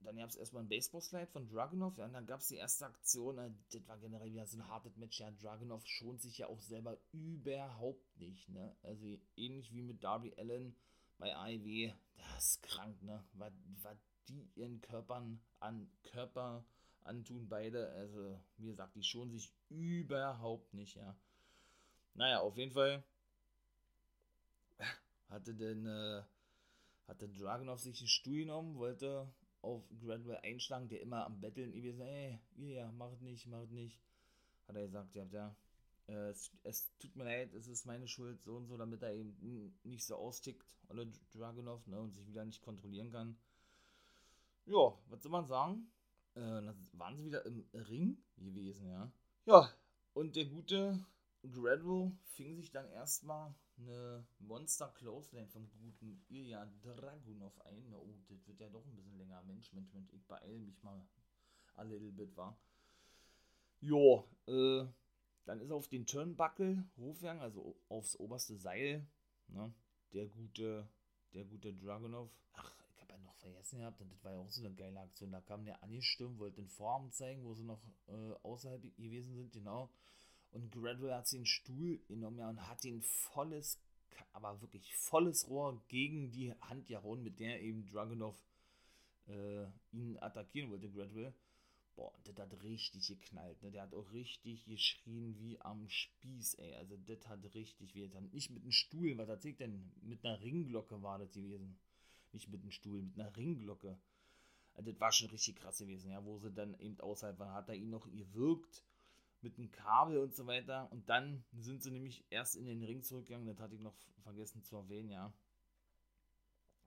[0.05, 2.85] dann gab es erstmal ein Baseball-Slide von Dragunov, ja, und dann gab es die erste
[2.85, 6.47] Aktion, äh, das war generell wieder so ein hartes Match, ja, Dragunov schont sich ja
[6.47, 10.75] auch selber überhaupt nicht, ne, also ähnlich wie mit Darby Allen
[11.17, 16.65] bei AEW, das ist krank, ne, was, was die ihren Körpern an Körper
[17.01, 21.15] antun, beide, also, wie gesagt, die schonen sich überhaupt nicht, ja.
[22.13, 23.03] Naja, auf jeden Fall
[25.29, 26.23] hatte denn, äh,
[27.07, 29.27] hatte Dragunov sich den Stuhl genommen, wollte
[29.61, 33.99] auf Gradwell einschlagen, der immer am Betteln gewesen, ey, ja, mach nicht, mach nicht.
[34.67, 35.55] Hat er gesagt, ja, ja,
[36.07, 39.13] äh, es, es, tut mir leid, es ist meine Schuld, so und so, damit er
[39.13, 43.37] eben nicht so austickt, alle Dragunov, ne, und sich wieder nicht kontrollieren kann.
[44.65, 45.89] Ja, was soll man sagen?
[46.35, 49.11] Äh, dann waren sie wieder im Ring gewesen, ja.
[49.45, 49.69] Ja,
[50.13, 51.05] und der gute
[51.43, 57.93] Gradwell fing sich dann erstmal eine Monster Clothesline vom guten Ilya Dragunov ein.
[57.93, 59.41] Oh, das wird ja doch ein bisschen länger.
[59.43, 61.05] Mensch, Mensch, Mensch, ich beeile mich mal
[61.75, 62.57] a little bit, war.
[63.79, 64.85] Jo, äh,
[65.45, 69.07] dann ist auf den Turnbuckle hochgegangen, also aufs oberste Seil,
[69.47, 69.73] ne?
[70.13, 70.87] Der gute,
[71.33, 72.31] der gute Dragunov.
[72.53, 74.99] Ach, ich habe ja noch vergessen gehabt, und das war ja auch so eine geile
[74.99, 75.31] Aktion.
[75.31, 79.51] Da kam der angestürmt, wollte den Vorarm zeigen, wo sie noch äh, außerhalb gewesen sind,
[79.51, 79.91] genau.
[80.51, 83.79] Und Gradwell hat den Stuhl genommen ja, und hat den volles,
[84.33, 88.35] aber wirklich volles Rohr gegen die Hand gehauen, mit der eben Dragunov
[89.27, 91.33] äh, ihn attackieren wollte, Gradwell.
[91.95, 93.71] Boah, das hat richtig geknallt, ne?
[93.71, 96.75] Der hat auch richtig geschrien wie am Spieß, ey.
[96.75, 98.07] Also, das hat richtig weh.
[98.07, 99.91] Dann nicht mit einem Stuhl, was erzählt denn?
[100.03, 101.79] Mit einer Ringglocke war das gewesen.
[102.33, 103.97] Nicht mit einem Stuhl, mit einer Ringglocke.
[104.75, 106.23] Also, das war schon richtig krass gewesen, ja.
[106.23, 108.83] Wo sie dann eben außerhalb waren, hat er ihn noch gewirkt
[109.41, 110.91] mit einem Kabel und so weiter.
[110.91, 113.47] Und dann sind sie nämlich erst in den Ring zurückgegangen.
[113.47, 115.33] Das hatte ich noch vergessen zu erwähnen, ja.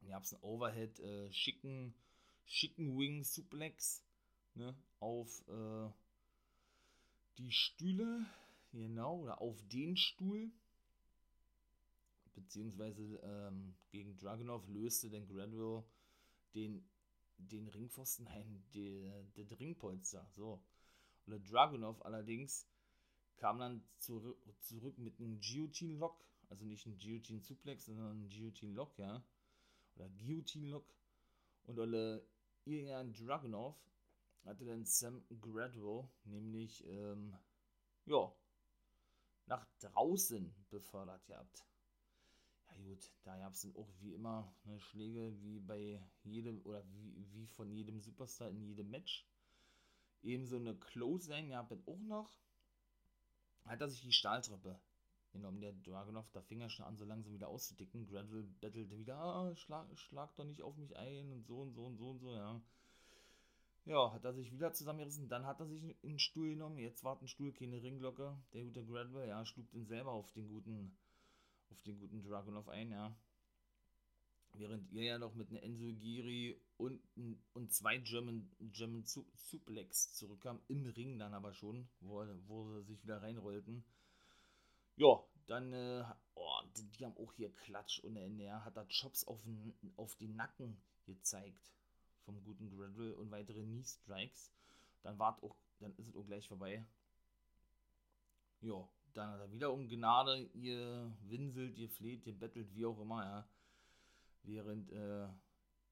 [0.01, 1.95] Hier gab es einen Overhead, äh, schicken,
[2.47, 4.03] schicken Wing Suplex
[4.55, 5.91] ne, auf äh,
[7.39, 8.27] die Stühle,
[8.73, 10.51] genau, oder auf den Stuhl,
[12.35, 15.85] beziehungsweise ähm, gegen Dragunov löste den Granville
[16.55, 16.85] den,
[17.39, 20.63] den Ringpfosten ein, der, der Ringpolster, so.
[21.27, 22.67] Oder Dragunov allerdings
[23.37, 29.23] kam dann zu, zurück mit einem Guillotine-Lock, also nicht ein Guillotine-Suplex, sondern ein Guillotine-Lock, ja,
[29.97, 30.85] oder Guillotine-Lock,
[31.65, 32.27] und Olle
[32.65, 33.77] Ilya Dragunov
[34.45, 37.37] hatte dann Sam Gradwell nämlich, ähm,
[38.07, 38.33] ja,
[39.47, 41.65] nach draußen befördert gehabt.
[42.69, 46.85] Ja gut, da gab es dann auch wie immer ne, Schläge wie bei jedem oder
[46.93, 49.27] wie, wie von jedem Superstar in jedem Match.
[50.23, 52.37] Ebenso eine Close-Line gab es auch noch.
[53.65, 54.79] Hat er sich die Stahltreppe
[55.33, 55.61] genommen.
[55.61, 58.07] Der Dragunov, da fing er schon an, so langsam wieder auszudicken.
[58.07, 61.85] Gradwell bettelte wieder, ah, schlag, schlag doch nicht auf mich ein und so und so
[61.85, 62.61] und so und so, ja.
[63.87, 67.03] Ja, hat er sich wieder zusammengerissen, dann hat er sich in den Stuhl genommen, jetzt
[67.03, 70.97] war ein Stuhl, keine Ringglocke, der gute Gradwell, ja, schlug den selber auf den guten,
[71.71, 73.17] auf den guten Dragunov ein, ja.
[74.55, 77.01] Während ihr ja noch mit einer Enzo Giri und,
[77.55, 83.03] und zwei German, German Suplex zurückkam, im Ring dann aber schon, wo, wo sie sich
[83.03, 83.85] wieder reinrollten.
[84.97, 86.05] Ja, dann, äh,
[86.35, 89.41] oh, die, die, haben auch hier Klatsch Ende, ja, hat er Chops auf,
[89.97, 91.73] auf den Nacken gezeigt
[92.25, 94.53] vom guten Gradwell und weitere Knee Strikes.
[95.03, 96.85] Dann wart auch, dann ist es auch gleich vorbei.
[98.61, 103.01] Ja, dann hat er wieder um Gnade ihr winselt, ihr fleht, ihr bettelt, wie auch
[103.01, 103.49] immer, ja.
[104.43, 105.29] Während, äh,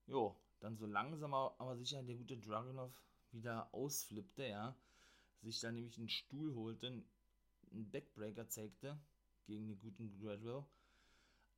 [0.07, 2.93] jo, dann so langsam aber sicher der gute Dragunov
[3.33, 4.77] wieder ausflippte, ja.
[5.43, 6.89] Sich dann nämlich einen Stuhl holte,
[7.71, 8.99] einen Backbreaker zeigte
[9.47, 10.65] gegen den guten Gradwell.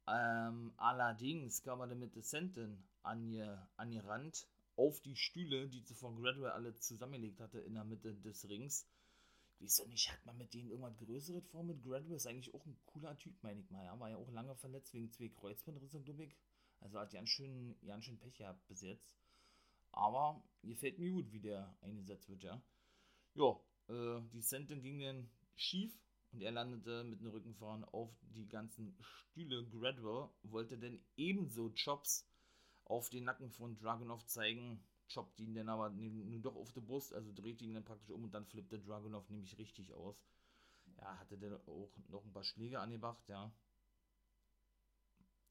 [0.07, 4.47] Ähm, allerdings kam er dann mit Descenten an ihr, an ihr Rand
[4.77, 8.87] auf die Stühle, die zuvor Gradwell alle zusammengelegt hatte in der Mitte des Rings.
[9.59, 10.11] Wieso nicht?
[10.11, 12.17] Hat man mit denen irgendwas Größeres vor mit Gradwell?
[12.17, 13.85] Ist eigentlich auch ein cooler Typ, meine ich mal.
[13.85, 16.37] Ja, war ja auch lange verletzt wegen zwei Kreuzbandrisse, glaube ich.
[16.81, 19.11] Also hat ganz schön, ganz schön Pech gehabt bis jetzt.
[19.93, 22.63] Aber gefällt mir gut, wie der eingesetzt wird, ja.
[23.35, 25.93] Ja, äh, die Sentin ging dann schief
[26.33, 29.67] und er landete mit dem Rücken vorn auf die ganzen Stühle.
[29.69, 32.27] Gradwell wollte dann ebenso Chops
[32.85, 37.13] auf den Nacken von Dragunov zeigen, choppt ihn dann aber nun doch auf die Brust,
[37.15, 40.17] also dreht ihn dann praktisch um und dann flippt der Dragunov nämlich richtig aus.
[40.99, 43.53] Ja, hatte der auch noch ein paar Schläge angebracht, ja.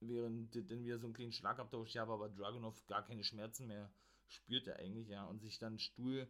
[0.02, 3.92] Während dann wieder so einen kleinen Schlagabtausch habe, aber Dragunov gar keine Schmerzen mehr
[4.30, 6.30] spürt er eigentlich, ja, und sich dann Stuhl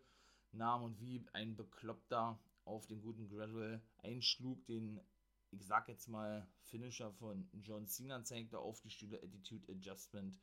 [0.51, 4.99] nahm und wie ein Bekloppter auf den guten Gradwell einschlug, den,
[5.51, 10.39] ich sag jetzt mal, Finisher von John Cena zeigte auf die Stühle Attitude Adjustment.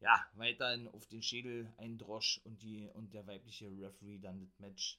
[0.00, 4.58] Ja, weiterhin auf den Schädel ein Drosch und, die, und der weibliche Referee dann das
[4.58, 4.98] Match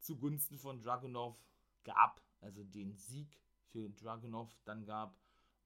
[0.00, 1.36] zugunsten von Dragunov
[1.84, 3.28] gab, also den Sieg
[3.66, 5.16] für Dragunov dann gab,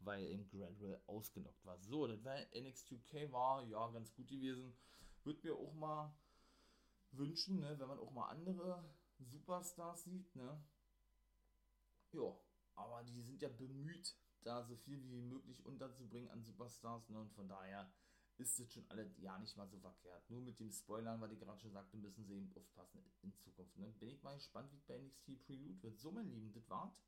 [0.01, 1.79] weil im Gradwell ausgenockt war.
[1.79, 4.75] So, das war NX2K war ja ganz gut gewesen.
[5.25, 6.15] Würde mir auch mal
[7.13, 8.85] wünschen, ne, wenn man auch mal andere
[9.19, 10.63] Superstars sieht, ne?
[12.13, 12.37] Ja,
[12.75, 17.09] aber die sind ja bemüht, da so viel wie möglich unterzubringen an Superstars.
[17.09, 17.21] Ne?
[17.21, 17.93] Und von daher
[18.39, 20.29] ist es schon alles ja nicht mal so verkehrt.
[20.31, 23.77] Nur mit dem Spoilern, was ich gerade schon sagte, müssen sie eben aufpassen in Zukunft.
[23.77, 23.93] Ne?
[23.99, 25.99] Bin ich mal gespannt, wie bei NXT Prelude wird.
[25.99, 26.99] So, mein Lieben, das war's.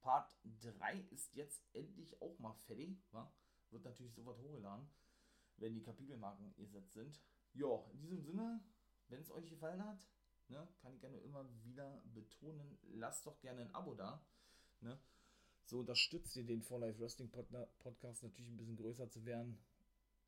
[0.00, 3.04] Part 3 ist jetzt endlich auch mal fertig.
[3.10, 3.32] Wa?
[3.70, 4.88] Wird natürlich sofort hochgeladen,
[5.56, 7.20] wenn die Kapitelmarken gesetzt sind.
[7.54, 8.62] Ja, in diesem Sinne,
[9.08, 9.98] wenn es euch gefallen hat,
[10.48, 14.24] ne, kann ich gerne immer wieder betonen, lasst doch gerne ein Abo da.
[14.80, 14.98] Ne?
[15.64, 19.58] So unterstützt ihr den For Life Wrestling Podcast natürlich ein bisschen größer zu werden.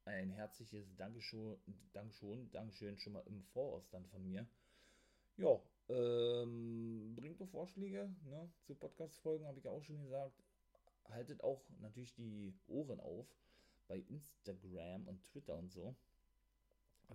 [0.05, 1.59] Ein herzliches Dankeschön,
[1.93, 4.49] Dankeschön, Dankeschön schon mal im Voraus dann von mir.
[5.37, 10.43] Ja, ähm, bringt doch Vorschläge ne, zu Podcast-Folgen, habe ich auch schon gesagt.
[11.09, 13.27] Haltet auch natürlich die Ohren auf
[13.87, 15.95] bei Instagram und Twitter und so.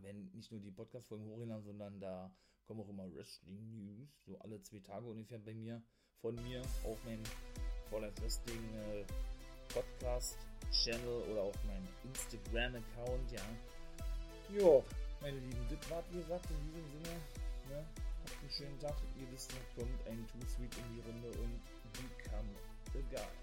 [0.01, 2.31] Wenn nicht nur die Podcast-Folgen hochladen, sondern da
[2.65, 5.83] kommen auch immer Wrestling-News, so alle zwei Tage ungefähr bei mir,
[6.19, 7.23] von mir, auf meinem
[7.89, 9.05] For Life Wrestling äh,
[9.71, 13.41] Podcast-Channel oder auf meinem Instagram-Account, ja.
[14.57, 14.83] Jo,
[15.21, 17.19] meine Lieben, das war wie gesagt in diesem Sinne,
[17.69, 17.85] ne?
[18.23, 18.95] Habt einen schönen Tag.
[19.19, 22.49] Ihr wisst, kommt ein Too Sweet in die Runde und become
[22.93, 23.42] the guy.